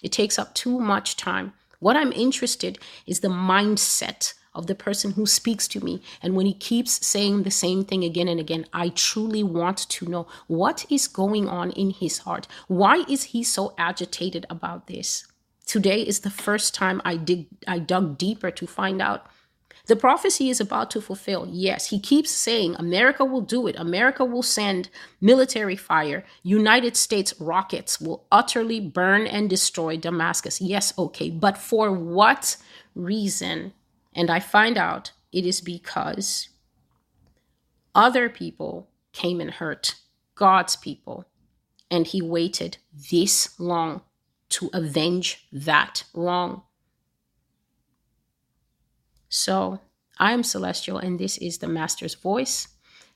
It 0.02 0.12
takes 0.12 0.38
up 0.38 0.54
too 0.54 0.80
much 0.80 1.16
time. 1.16 1.52
What 1.78 1.96
I'm 1.96 2.12
interested 2.12 2.78
is 3.06 3.20
the 3.20 3.28
mindset 3.28 4.34
of 4.54 4.66
the 4.66 4.74
person 4.74 5.12
who 5.12 5.26
speaks 5.26 5.66
to 5.68 5.82
me. 5.82 6.02
And 6.22 6.34
when 6.36 6.46
he 6.46 6.54
keeps 6.54 7.06
saying 7.06 7.42
the 7.42 7.50
same 7.50 7.84
thing 7.84 8.04
again 8.04 8.28
and 8.28 8.38
again, 8.38 8.66
I 8.72 8.90
truly 8.90 9.42
want 9.42 9.78
to 9.88 10.06
know 10.06 10.26
what 10.46 10.84
is 10.90 11.08
going 11.08 11.48
on 11.48 11.70
in 11.70 11.90
his 11.90 12.18
heart. 12.18 12.46
Why 12.68 13.04
is 13.08 13.24
he 13.24 13.42
so 13.42 13.74
agitated 13.78 14.44
about 14.50 14.88
this? 14.88 15.26
Today 15.64 16.02
is 16.02 16.20
the 16.20 16.30
first 16.30 16.74
time 16.74 17.00
I 17.04 17.16
dig 17.16 17.46
I 17.66 17.78
dug 17.78 18.18
deeper 18.18 18.50
to 18.50 18.66
find 18.66 19.00
out 19.00 19.26
the 19.92 19.96
prophecy 19.96 20.48
is 20.48 20.58
about 20.58 20.90
to 20.92 21.02
fulfill. 21.02 21.46
Yes, 21.50 21.90
he 21.90 22.00
keeps 22.00 22.30
saying 22.30 22.76
America 22.78 23.26
will 23.26 23.42
do 23.42 23.66
it. 23.66 23.76
America 23.78 24.24
will 24.24 24.42
send 24.42 24.88
military 25.20 25.76
fire. 25.76 26.24
United 26.42 26.96
States 26.96 27.38
rockets 27.38 28.00
will 28.00 28.24
utterly 28.32 28.80
burn 28.80 29.26
and 29.26 29.50
destroy 29.50 29.98
Damascus. 29.98 30.62
Yes, 30.62 30.94
okay, 30.96 31.28
but 31.28 31.58
for 31.58 31.92
what 31.92 32.56
reason? 32.94 33.74
And 34.14 34.30
I 34.30 34.40
find 34.40 34.78
out 34.78 35.12
it 35.30 35.44
is 35.44 35.60
because 35.60 36.48
other 37.94 38.30
people 38.30 38.88
came 39.12 39.42
and 39.42 39.50
hurt 39.50 39.96
God's 40.36 40.74
people, 40.74 41.26
and 41.90 42.06
he 42.06 42.22
waited 42.22 42.78
this 43.10 43.60
long 43.60 44.00
to 44.48 44.70
avenge 44.72 45.46
that 45.52 46.04
wrong. 46.14 46.62
So 49.32 49.80
I 50.18 50.32
am 50.32 50.42
Celestial, 50.42 50.98
and 50.98 51.18
this 51.18 51.38
is 51.38 51.56
the 51.56 51.66
Master's 51.66 52.14
Voice. 52.14 52.68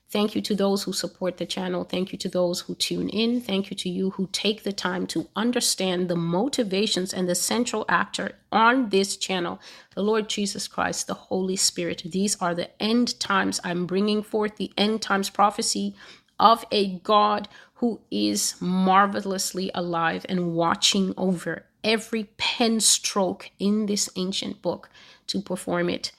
Thank 0.09 0.33
you 0.33 0.41
to 0.41 0.55
those 0.55 0.81
who 0.81 0.91
support 0.91 1.37
the 1.37 1.45
channel. 1.45 1.83
Thank 1.83 2.11
you 2.11 2.17
to 2.17 2.27
those 2.27 2.61
who 2.61 2.73
tune 2.73 3.07
in. 3.09 3.39
Thank 3.39 3.69
you 3.69 3.77
to 3.77 3.89
you 3.89 4.09
who 4.11 4.27
take 4.31 4.63
the 4.63 4.73
time 4.73 5.05
to 5.07 5.29
understand 5.35 6.09
the 6.09 6.15
motivations 6.15 7.13
and 7.13 7.29
the 7.29 7.35
central 7.35 7.85
actor 7.87 8.31
on 8.51 8.89
this 8.89 9.15
channel, 9.15 9.59
the 9.93 10.01
Lord 10.01 10.27
Jesus 10.27 10.67
Christ, 10.67 11.05
the 11.05 11.13
Holy 11.13 11.55
Spirit. 11.55 12.01
These 12.03 12.35
are 12.41 12.55
the 12.55 12.71
end 12.81 13.19
times. 13.19 13.59
I'm 13.63 13.85
bringing 13.85 14.23
forth 14.23 14.55
the 14.55 14.71
end 14.75 15.03
times 15.03 15.29
prophecy 15.29 15.93
of 16.39 16.65
a 16.71 16.97
God 16.99 17.47
who 17.75 17.99
is 18.09 18.55
marvelously 18.59 19.69
alive 19.75 20.25
and 20.27 20.55
watching 20.55 21.13
over 21.15 21.65
every 21.83 22.23
pen 22.37 22.79
stroke 22.79 23.51
in 23.59 23.85
this 23.85 24.09
ancient 24.15 24.63
book 24.63 24.89
to 25.27 25.41
perform 25.41 25.89
it. 25.89 26.11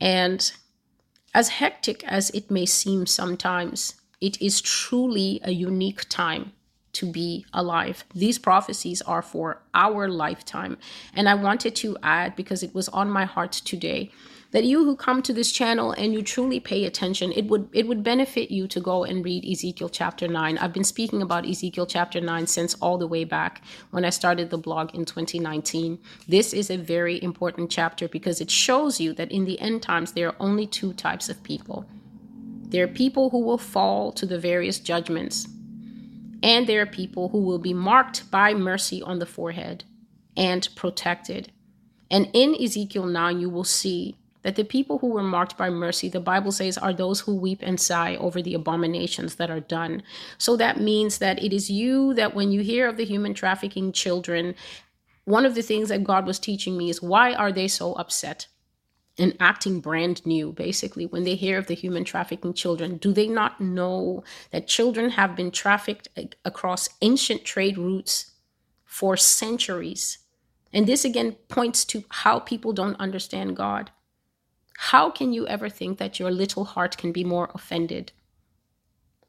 And 0.00 0.52
as 1.32 1.48
hectic 1.48 2.04
as 2.04 2.30
it 2.30 2.50
may 2.50 2.66
seem 2.66 3.06
sometimes, 3.06 3.94
it 4.20 4.40
is 4.40 4.60
truly 4.60 5.40
a 5.42 5.50
unique 5.50 6.08
time 6.08 6.52
to 6.92 7.10
be 7.10 7.44
alive. 7.52 8.04
These 8.14 8.38
prophecies 8.38 9.02
are 9.02 9.22
for 9.22 9.60
our 9.74 10.08
lifetime. 10.08 10.78
And 11.12 11.28
I 11.28 11.34
wanted 11.34 11.74
to 11.76 11.96
add, 12.02 12.36
because 12.36 12.62
it 12.62 12.74
was 12.74 12.88
on 12.90 13.10
my 13.10 13.24
heart 13.24 13.52
today, 13.52 14.12
that 14.54 14.62
you 14.62 14.84
who 14.84 14.94
come 14.94 15.20
to 15.20 15.32
this 15.32 15.50
channel 15.50 15.90
and 15.98 16.14
you 16.14 16.22
truly 16.22 16.60
pay 16.60 16.84
attention, 16.84 17.32
it 17.32 17.46
would 17.46 17.68
it 17.72 17.88
would 17.88 18.04
benefit 18.04 18.52
you 18.52 18.68
to 18.68 18.78
go 18.78 19.02
and 19.02 19.24
read 19.24 19.44
Ezekiel 19.44 19.88
chapter 19.88 20.28
9. 20.28 20.58
I've 20.58 20.72
been 20.72 20.84
speaking 20.84 21.22
about 21.22 21.44
Ezekiel 21.44 21.86
chapter 21.86 22.20
9 22.20 22.46
since 22.46 22.74
all 22.74 22.96
the 22.96 23.08
way 23.08 23.24
back 23.24 23.62
when 23.90 24.04
I 24.04 24.10
started 24.10 24.50
the 24.50 24.56
blog 24.56 24.94
in 24.94 25.04
2019. 25.04 25.98
This 26.28 26.52
is 26.52 26.70
a 26.70 26.76
very 26.76 27.20
important 27.20 27.68
chapter 27.68 28.06
because 28.06 28.40
it 28.40 28.48
shows 28.48 29.00
you 29.00 29.12
that 29.14 29.32
in 29.32 29.44
the 29.44 29.60
end 29.60 29.82
times 29.82 30.12
there 30.12 30.28
are 30.28 30.36
only 30.38 30.68
two 30.68 30.92
types 30.92 31.28
of 31.28 31.42
people. 31.42 31.84
There 32.68 32.84
are 32.84 32.98
people 33.02 33.30
who 33.30 33.40
will 33.40 33.58
fall 33.58 34.12
to 34.12 34.24
the 34.24 34.38
various 34.38 34.78
judgments, 34.78 35.48
and 36.44 36.68
there 36.68 36.80
are 36.80 36.86
people 36.86 37.30
who 37.30 37.40
will 37.40 37.58
be 37.58 37.74
marked 37.74 38.30
by 38.30 38.54
mercy 38.54 39.02
on 39.02 39.18
the 39.18 39.26
forehead 39.26 39.82
and 40.36 40.68
protected. 40.76 41.50
And 42.08 42.30
in 42.32 42.54
Ezekiel 42.54 43.06
9, 43.06 43.40
you 43.40 43.50
will 43.50 43.64
see 43.64 44.16
that 44.44 44.54
the 44.54 44.62
people 44.62 44.98
who 44.98 45.08
were 45.08 45.22
marked 45.22 45.56
by 45.56 45.70
mercy, 45.70 46.08
the 46.08 46.20
Bible 46.20 46.52
says, 46.52 46.78
are 46.78 46.92
those 46.92 47.20
who 47.20 47.34
weep 47.34 47.60
and 47.62 47.80
sigh 47.80 48.14
over 48.16 48.40
the 48.40 48.54
abominations 48.54 49.34
that 49.36 49.50
are 49.50 49.60
done. 49.60 50.02
So 50.38 50.56
that 50.56 50.78
means 50.80 51.18
that 51.18 51.42
it 51.42 51.52
is 51.52 51.70
you 51.70 52.14
that 52.14 52.34
when 52.34 52.52
you 52.52 52.60
hear 52.60 52.86
of 52.86 52.96
the 52.96 53.04
human 53.04 53.34
trafficking 53.34 53.90
children, 53.90 54.54
one 55.24 55.46
of 55.46 55.54
the 55.54 55.62
things 55.62 55.88
that 55.88 56.04
God 56.04 56.26
was 56.26 56.38
teaching 56.38 56.76
me 56.76 56.90
is 56.90 57.02
why 57.02 57.32
are 57.32 57.50
they 57.50 57.66
so 57.66 57.94
upset? 57.94 58.46
and 59.16 59.36
acting 59.38 59.80
brand 59.80 60.24
new, 60.26 60.52
basically, 60.52 61.06
when 61.06 61.22
they 61.22 61.36
hear 61.36 61.58
of 61.58 61.68
the 61.68 61.74
human 61.74 62.04
trafficking 62.04 62.52
children. 62.52 62.96
Do 62.96 63.12
they 63.12 63.28
not 63.28 63.60
know 63.60 64.24
that 64.50 64.66
children 64.66 65.10
have 65.10 65.36
been 65.36 65.52
trafficked 65.52 66.08
across 66.44 66.88
ancient 67.00 67.44
trade 67.44 67.78
routes 67.78 68.32
for 68.84 69.16
centuries? 69.16 70.18
And 70.72 70.86
this 70.86 71.04
again 71.04 71.36
points 71.48 71.84
to 71.86 72.02
how 72.08 72.40
people 72.40 72.72
don't 72.72 72.98
understand 72.98 73.56
God. 73.56 73.92
How 74.78 75.10
can 75.10 75.32
you 75.32 75.46
ever 75.46 75.68
think 75.68 75.98
that 75.98 76.18
your 76.18 76.30
little 76.30 76.64
heart 76.64 76.96
can 76.96 77.12
be 77.12 77.24
more 77.24 77.50
offended 77.54 78.12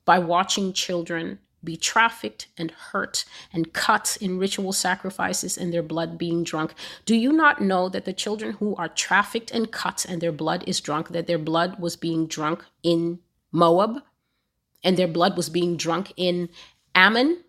by 0.04 0.20
watching 0.20 0.74
children 0.74 1.40
be 1.64 1.76
trafficked 1.76 2.48
and 2.58 2.72
hurt 2.72 3.26
and 3.52 3.74
cut 3.74 4.18
in 4.22 4.38
ritual 4.38 4.72
sacrifices 4.72 5.58
and 5.58 5.74
their 5.74 5.84
blood 5.84 6.18
being 6.18 6.44
drunk? 6.44 6.74
Do 7.06 7.16
you 7.16 7.32
not 7.32 7.62
know 7.62 7.90
that 7.90 8.06
the 8.06 8.14
children 8.14 8.54
who 8.54 8.76
are 8.76 8.88
trafficked 8.88 9.52
and 9.52 9.72
cut 9.72 10.06
and 10.08 10.22
their 10.22 10.32
blood 10.32 10.64
is 10.68 10.80
drunk, 10.80 11.10
that 11.10 11.28
their 11.28 11.40
blood 11.40 11.80
was 11.80 11.96
being 11.96 12.28
drunk 12.28 12.64
in 12.84 13.20
Moab 13.52 14.04
and 14.84 14.96
their 14.96 15.08
blood 15.08 15.36
was 15.36 15.50
being 15.50 15.76
drunk 15.76 16.14
in 16.16 16.50
Ammon? 16.94 17.44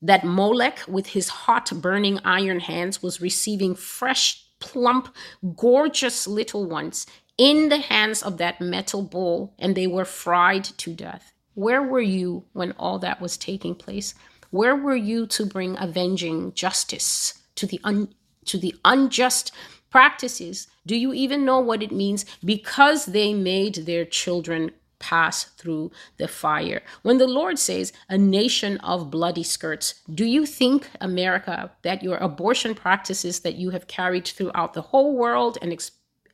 That 0.00 0.24
Molech, 0.24 0.80
with 0.88 1.08
his 1.08 1.28
hot 1.28 1.70
burning 1.80 2.18
iron 2.24 2.58
hands, 2.58 3.02
was 3.02 3.20
receiving 3.20 3.76
fresh, 3.76 4.44
plump, 4.58 5.14
gorgeous 5.56 6.26
little 6.26 6.66
ones 6.66 7.06
in 7.38 7.68
the 7.68 7.78
hands 7.78 8.22
of 8.22 8.38
that 8.38 8.60
metal 8.60 9.02
bull 9.02 9.54
and 9.58 9.74
they 9.74 9.86
were 9.86 10.04
fried 10.04 10.64
to 10.64 10.92
death. 10.92 11.32
Where 11.54 11.82
were 11.82 12.00
you 12.00 12.44
when 12.52 12.72
all 12.72 12.98
that 13.00 13.20
was 13.20 13.36
taking 13.36 13.74
place? 13.74 14.14
Where 14.50 14.76
were 14.76 14.96
you 14.96 15.26
to 15.28 15.46
bring 15.46 15.76
avenging 15.78 16.52
justice 16.54 17.42
to 17.56 17.66
the 17.66 17.80
un- 17.84 18.14
to 18.46 18.58
the 18.58 18.74
unjust 18.84 19.52
practices? 19.90 20.68
Do 20.86 20.96
you 20.96 21.12
even 21.12 21.44
know 21.44 21.60
what 21.60 21.82
it 21.82 21.92
means 21.92 22.24
because 22.44 23.06
they 23.06 23.34
made 23.34 23.74
their 23.86 24.04
children 24.04 24.72
pass 25.02 25.44
through 25.58 25.90
the 26.16 26.28
fire. 26.28 26.80
When 27.02 27.18
the 27.18 27.26
Lord 27.26 27.58
says, 27.58 27.92
a 28.08 28.16
nation 28.16 28.78
of 28.78 29.10
bloody 29.10 29.42
skirts, 29.42 30.00
do 30.14 30.24
you 30.24 30.46
think, 30.46 30.88
America, 31.00 31.72
that 31.82 32.02
your 32.02 32.16
abortion 32.16 32.74
practices 32.74 33.40
that 33.40 33.56
you 33.56 33.70
have 33.70 33.88
carried 33.88 34.26
throughout 34.26 34.72
the 34.72 34.80
whole 34.82 35.14
world 35.16 35.58
and 35.60 35.72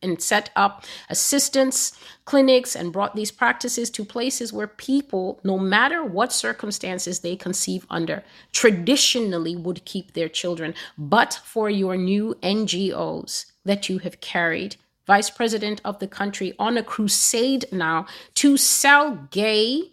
and 0.03 0.21
set 0.21 0.51
up 0.57 0.85
assistance 1.09 1.99
clinics 2.25 2.77
and 2.77 2.93
brought 2.93 3.17
these 3.17 3.31
practices 3.31 3.91
to 3.91 4.05
places 4.05 4.53
where 4.53 4.67
people, 4.67 5.41
no 5.45 5.59
matter 5.59 6.05
what 6.05 6.33
circumstances 6.33 7.21
they 7.21 7.37
conceive 7.37 7.87
under, 7.91 8.23
traditionally 8.53 9.57
would 9.57 9.85
keep 9.85 10.13
their 10.13 10.29
children. 10.29 10.75
But 10.97 11.41
for 11.45 11.71
your 11.71 11.97
new 11.97 12.37
NGOs 12.43 13.47
that 13.65 13.89
you 13.89 13.99
have 13.99 14.21
carried, 14.21 14.77
vice 15.07 15.31
president 15.31 15.81
of 15.85 15.99
the 15.99 16.07
country, 16.07 16.55
on 16.59 16.77
a 16.77 16.83
crusade 16.83 17.65
now 17.73 18.07
to 18.35 18.57
sell 18.57 19.29
gay 19.31 19.93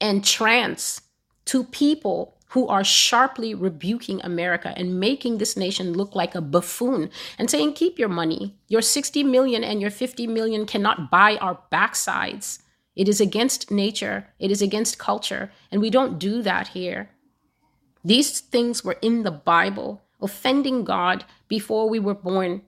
and 0.00 0.24
trans 0.24 1.00
to 1.44 1.64
people 1.64 2.36
who 2.52 2.68
are 2.68 2.84
sharply 2.84 3.54
rebuking 3.54 4.20
America 4.22 4.74
and 4.76 5.00
making 5.00 5.38
this 5.38 5.56
nation 5.56 5.94
look 5.94 6.14
like 6.14 6.34
a 6.34 6.40
buffoon 6.42 7.10
and 7.38 7.50
saying, 7.50 7.72
keep 7.72 7.98
your 7.98 8.10
money. 8.10 8.54
Your 8.68 8.82
60 8.82 9.24
million 9.24 9.64
and 9.64 9.80
your 9.80 9.90
50 9.90 10.26
million 10.26 10.66
cannot 10.66 11.10
buy 11.10 11.36
our 11.36 11.58
backsides. 11.72 12.60
It 12.94 13.08
is 13.08 13.22
against 13.22 13.70
nature, 13.70 14.28
it 14.38 14.50
is 14.50 14.60
against 14.60 14.98
culture, 14.98 15.50
and 15.70 15.80
we 15.80 15.88
don't 15.88 16.18
do 16.18 16.42
that 16.42 16.68
here. 16.68 17.08
These 18.04 18.40
things 18.40 18.84
were 18.84 18.98
in 19.00 19.22
the 19.22 19.30
Bible, 19.30 20.02
offending 20.20 20.84
God 20.84 21.24
before 21.48 21.88
we 21.88 21.98
were 21.98 22.14
born. 22.14 22.62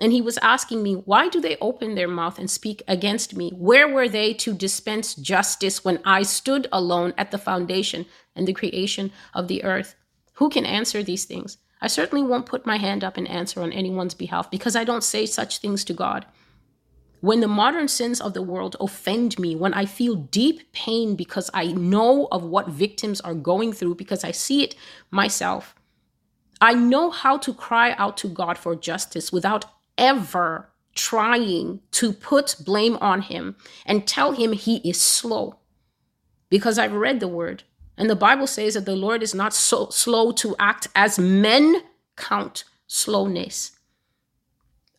And 0.00 0.12
he 0.12 0.20
was 0.20 0.38
asking 0.38 0.82
me, 0.82 0.94
why 0.94 1.28
do 1.28 1.40
they 1.40 1.56
open 1.60 1.94
their 1.94 2.08
mouth 2.08 2.38
and 2.38 2.50
speak 2.50 2.82
against 2.86 3.36
me? 3.36 3.50
Where 3.50 3.88
were 3.88 4.08
they 4.08 4.32
to 4.34 4.54
dispense 4.54 5.14
justice 5.14 5.84
when 5.84 6.00
I 6.04 6.22
stood 6.22 6.68
alone 6.70 7.14
at 7.18 7.30
the 7.30 7.38
foundation 7.38 8.06
and 8.36 8.46
the 8.46 8.52
creation 8.52 9.10
of 9.34 9.48
the 9.48 9.64
earth? 9.64 9.96
Who 10.34 10.50
can 10.50 10.64
answer 10.64 11.02
these 11.02 11.24
things? 11.24 11.58
I 11.80 11.88
certainly 11.88 12.24
won't 12.24 12.46
put 12.46 12.66
my 12.66 12.76
hand 12.76 13.02
up 13.02 13.16
and 13.16 13.28
answer 13.28 13.60
on 13.60 13.72
anyone's 13.72 14.14
behalf 14.14 14.50
because 14.50 14.76
I 14.76 14.84
don't 14.84 15.04
say 15.04 15.26
such 15.26 15.58
things 15.58 15.84
to 15.84 15.94
God. 15.94 16.26
When 17.20 17.40
the 17.40 17.48
modern 17.48 17.88
sins 17.88 18.20
of 18.20 18.34
the 18.34 18.42
world 18.42 18.76
offend 18.80 19.40
me, 19.40 19.56
when 19.56 19.74
I 19.74 19.86
feel 19.86 20.14
deep 20.14 20.72
pain 20.72 21.16
because 21.16 21.50
I 21.52 21.72
know 21.72 22.28
of 22.30 22.44
what 22.44 22.68
victims 22.68 23.20
are 23.22 23.34
going 23.34 23.72
through, 23.72 23.96
because 23.96 24.22
I 24.22 24.30
see 24.30 24.62
it 24.62 24.76
myself, 25.10 25.74
I 26.60 26.74
know 26.74 27.10
how 27.10 27.38
to 27.38 27.52
cry 27.52 27.92
out 27.92 28.16
to 28.18 28.28
God 28.28 28.56
for 28.58 28.76
justice 28.76 29.32
without 29.32 29.64
ever 29.98 30.70
trying 30.94 31.80
to 31.92 32.12
put 32.12 32.56
blame 32.64 32.96
on 33.00 33.22
him 33.22 33.56
and 33.84 34.06
tell 34.06 34.32
him 34.32 34.52
he 34.52 34.76
is 34.88 35.00
slow. 35.00 35.58
Because 36.48 36.78
I've 36.78 36.92
read 36.92 37.20
the 37.20 37.28
word, 37.28 37.64
and 37.96 38.08
the 38.08 38.16
Bible 38.16 38.46
says 38.46 38.74
that 38.74 38.86
the 38.86 38.96
Lord 38.96 39.22
is 39.22 39.34
not 39.34 39.52
so 39.52 39.90
slow 39.90 40.32
to 40.32 40.56
act 40.58 40.88
as 40.96 41.18
men 41.18 41.82
count 42.16 42.64
slowness. 42.86 43.72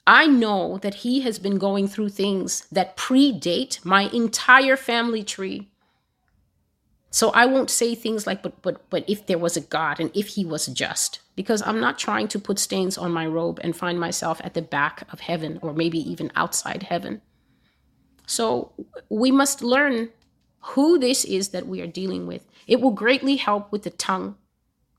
I 0.06 0.26
know 0.26 0.80
that 0.80 0.96
he 0.96 1.22
has 1.22 1.40
been 1.40 1.58
going 1.58 1.88
through 1.88 2.10
things 2.10 2.68
that 2.72 2.98
predate 2.98 3.84
my 3.86 4.04
entire 4.10 4.76
family 4.76 5.24
tree. 5.24 5.69
So 7.12 7.32
I 7.32 7.46
won't 7.46 7.72
say 7.72 7.96
things 7.96 8.28
like, 8.28 8.44
but, 8.44 8.62
but, 8.62 8.88
but 8.90 9.04
if 9.10 9.26
there 9.26 9.40
was 9.40 9.58
a 9.58 9.62
God 9.62 10.00
and 10.00 10.12
if 10.16 10.28
he 10.28 10.46
was 10.46 10.68
just, 10.68 11.22
because 11.36 11.64
I'm 11.66 11.80
not 11.80 11.98
trying 11.98 12.28
to 12.30 12.40
put 12.40 12.60
stains 12.60 12.98
on 12.98 13.12
my 13.12 13.26
robe 13.26 13.60
and 13.64 13.76
find 13.76 14.00
myself 14.00 14.40
at 14.44 14.54
the 14.54 14.62
back 14.62 15.08
of 15.12 15.22
heaven 15.22 15.58
or 15.62 15.74
maybe 15.74 16.00
even 16.00 16.32
outside 16.36 16.84
heaven. 16.84 17.22
So 18.28 18.74
we 19.10 19.32
must 19.32 19.64
learn 19.64 20.10
who 20.60 21.00
this 21.00 21.26
is 21.26 21.50
that 21.50 21.68
we 21.68 21.82
are 21.82 21.88
dealing 21.88 22.28
with. 22.28 22.46
It 22.68 22.80
will 22.80 22.92
greatly 22.92 23.38
help 23.38 23.72
with 23.72 23.84
the 23.84 23.90
tongue. 23.90 24.36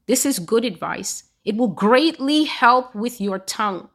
This 0.06 0.26
is 0.26 0.40
good 0.40 0.64
advice. 0.64 1.24
It 1.44 1.56
will 1.56 1.68
greatly 1.68 2.44
help 2.44 2.92
with 2.94 3.20
your 3.20 3.38
tongue 3.38 3.88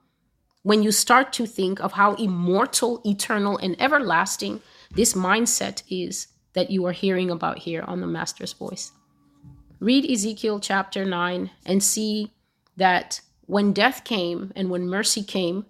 when 0.64 0.82
you 0.82 0.92
start 0.92 1.34
to 1.34 1.46
think 1.46 1.80
of 1.82 1.92
how 1.92 2.16
immortal, 2.16 3.02
eternal, 3.06 3.58
and 3.58 3.80
everlasting 3.80 4.62
this 4.92 5.14
mindset 5.14 5.84
is 5.90 6.28
that 6.56 6.72
you 6.72 6.86
are 6.86 6.92
hearing 6.92 7.30
about 7.30 7.60
here 7.60 7.84
on 7.84 8.02
the 8.02 8.08
Master's 8.08 8.54
Voice. 8.54 8.92
Read 9.80 10.10
Ezekiel 10.10 10.60
chapter 10.60 11.06
9 11.06 11.52
and 11.66 11.84
see 11.84 12.32
that 12.78 13.22
when 13.46 13.74
death 13.74 14.04
came 14.04 14.52
and 14.56 14.70
when 14.70 14.88
mercy 14.88 15.24
came, 15.24 15.66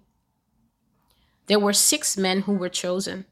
there 1.46 1.58
were 1.58 1.72
six 1.72 2.16
men 2.16 2.42
who 2.42 2.54
were 2.54 2.68
chosen. 2.68 3.26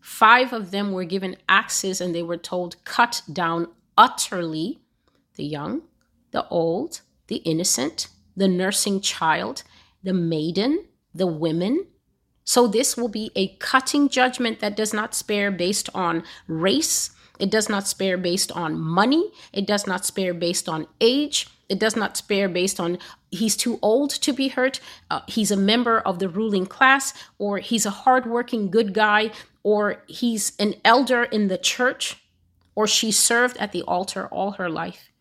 Five 0.00 0.52
of 0.52 0.70
them 0.70 0.92
were 0.92 1.04
given 1.04 1.36
axes 1.48 2.00
and 2.00 2.14
they 2.14 2.22
were 2.22 2.36
told, 2.36 2.82
cut 2.84 3.22
down 3.30 3.68
utterly 3.96 4.78
the 5.34 5.44
young, 5.44 5.82
the 6.30 6.46
old, 6.48 7.00
the 7.26 7.36
innocent, 7.36 8.08
the 8.36 8.48
nursing 8.48 9.00
child, 9.00 9.64
the 10.02 10.14
maiden, 10.14 10.84
the 11.14 11.26
women. 11.26 11.86
So 12.48 12.66
this 12.66 12.96
will 12.96 13.08
be 13.08 13.30
a 13.36 13.48
cutting 13.58 14.08
judgment 14.08 14.60
that 14.60 14.74
does 14.74 14.94
not 14.94 15.14
spare 15.14 15.50
based 15.50 15.90
on 15.94 16.24
race. 16.46 17.10
It 17.38 17.50
does 17.50 17.68
not 17.68 17.86
spare 17.86 18.16
based 18.16 18.50
on 18.52 18.80
money. 18.80 19.32
It 19.52 19.66
does 19.66 19.86
not 19.86 20.06
spare 20.06 20.32
based 20.32 20.66
on 20.66 20.86
age. 20.98 21.46
It 21.68 21.78
does 21.78 21.94
not 21.94 22.16
spare 22.16 22.48
based 22.48 22.80
on 22.80 22.96
he's 23.30 23.54
too 23.54 23.78
old 23.82 24.08
to 24.08 24.32
be 24.32 24.48
hurt, 24.48 24.80
uh, 25.10 25.20
he's 25.28 25.50
a 25.50 25.58
member 25.58 26.00
of 26.00 26.20
the 26.20 26.28
ruling 26.30 26.64
class, 26.64 27.12
or 27.38 27.58
he's 27.58 27.84
a 27.84 27.90
hardworking 27.90 28.70
good 28.70 28.94
guy, 28.94 29.30
or 29.62 30.02
he's 30.06 30.52
an 30.58 30.72
elder 30.86 31.24
in 31.24 31.48
the 31.48 31.58
church, 31.58 32.16
or 32.74 32.86
she 32.86 33.12
served 33.12 33.58
at 33.58 33.72
the 33.72 33.82
altar 33.82 34.26
all 34.28 34.52
her 34.52 34.70
life. 34.70 35.12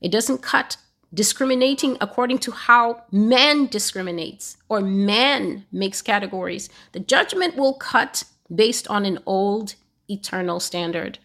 It 0.00 0.12
doesn't 0.12 0.42
cut 0.42 0.76
discriminating 1.16 1.96
according 2.00 2.38
to 2.38 2.52
how 2.52 3.02
man 3.10 3.66
discriminates 3.66 4.58
or 4.68 4.82
man 4.82 5.64
makes 5.72 6.02
categories. 6.02 6.68
The 6.92 7.00
judgment 7.00 7.56
will 7.56 7.72
cut 7.72 8.24
based 8.54 8.86
on 8.88 9.06
an 9.06 9.18
old 9.24 9.74
eternal 10.08 10.60
standard. 10.60 11.18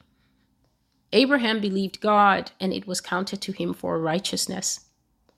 Abraham 1.12 1.60
believed 1.60 2.00
God 2.00 2.52
and 2.62 2.72
it 2.72 2.88
was 2.88 3.02
counted 3.02 3.42
to 3.42 3.52
him 3.52 3.74
for 3.74 4.00
righteousness. 4.00 4.80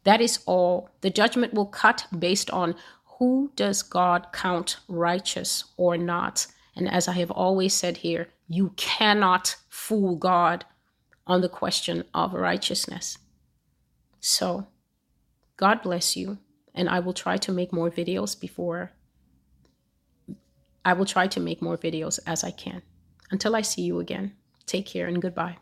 That 0.03 0.21
is 0.21 0.39
all. 0.45 0.89
The 1.01 1.09
judgment 1.09 1.55
will 1.55 1.65
cut 1.65 2.05
based 2.17 2.51
on 2.51 2.75
who 3.17 3.51
does 3.55 3.81
God 3.81 4.27
count 4.33 4.77
righteous 4.87 5.63
or 5.77 5.97
not. 5.97 6.45
And 6.75 6.87
as 6.87 7.07
I 7.07 7.13
have 7.13 7.31
always 7.31 7.73
said 7.73 7.97
here, 7.97 8.27
you 8.47 8.73
cannot 8.75 9.55
fool 9.69 10.15
God 10.15 10.65
on 11.25 11.41
the 11.41 11.49
question 11.49 12.03
of 12.13 12.33
righteousness. 12.33 13.17
So, 14.25 14.67
God 15.57 15.81
bless 15.81 16.15
you. 16.15 16.37
And 16.73 16.87
I 16.87 16.99
will 17.01 17.13
try 17.13 17.35
to 17.37 17.51
make 17.51 17.73
more 17.73 17.91
videos 17.91 18.39
before. 18.39 18.93
I 20.85 20.93
will 20.93 21.05
try 21.05 21.27
to 21.27 21.41
make 21.41 21.61
more 21.61 21.77
videos 21.77 22.19
as 22.25 22.43
I 22.43 22.51
can. 22.51 22.81
Until 23.31 23.53
I 23.53 23.61
see 23.61 23.81
you 23.81 23.99
again, 23.99 24.33
take 24.65 24.85
care 24.85 25.07
and 25.07 25.21
goodbye. 25.21 25.57